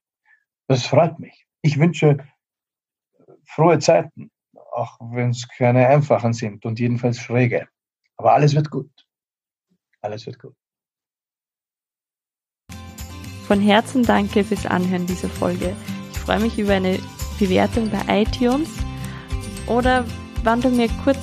Das 0.67 0.86
freut 0.86 1.19
mich 1.19 1.47
ich 1.62 1.80
wünsche 1.80 2.17
frohe 3.43 3.80
Zeiten, 3.80 4.32
auch 4.71 4.97
wenn 4.99 5.32
es 5.32 5.47
keine 5.47 5.88
einfachen 5.88 6.34
sind 6.34 6.65
und 6.65 6.80
jedenfalls 6.80 7.19
schräge. 7.19 7.67
Aber 8.17 8.34
alles 8.34 8.56
wird 8.56 8.69
gut. 8.69 8.91
Alles 10.02 10.25
wird 10.25 10.39
gut. 10.39 10.56
Von 13.47 13.62
Herzen 13.62 14.04
danke 14.04 14.43
fürs 14.43 14.65
Anhören 14.65 15.08
dieser 15.08 15.30
Folge. 15.30 15.75
Ich 16.12 16.19
freue 16.19 16.39
mich 16.39 16.60
über 16.60 16.73
eine 16.73 16.99
Bewertung 17.39 17.89
bei 17.89 18.21
iTunes 18.21 18.69
oder 19.67 20.06
wann 20.43 20.62
du 20.62 20.69
mir 20.69 20.89
kurz 21.04 21.19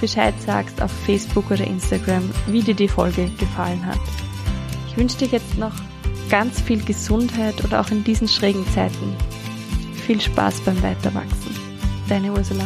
Bescheid 0.00 0.34
sagst 0.44 0.80
auf 0.82 0.90
Facebook 1.06 1.50
oder 1.50 1.66
Instagram, 1.66 2.28
wie 2.46 2.62
dir 2.62 2.74
die 2.74 2.88
Folge 2.88 3.30
gefallen 3.38 3.84
hat. 3.84 4.00
Ich 4.88 4.96
wünsche 4.96 5.18
dir 5.18 5.28
jetzt 5.28 5.58
noch 5.58 5.74
ganz 6.30 6.60
viel 6.60 6.82
Gesundheit 6.84 7.62
oder 7.64 7.80
auch 7.80 7.90
in 7.90 8.04
diesen 8.04 8.28
schrägen 8.28 8.66
Zeiten 8.74 9.16
viel 10.10 10.20
Spaß 10.20 10.62
beim 10.62 10.82
Weiterwachsen. 10.82 11.54
Deine 12.08 12.32
Ursula. 12.32 12.64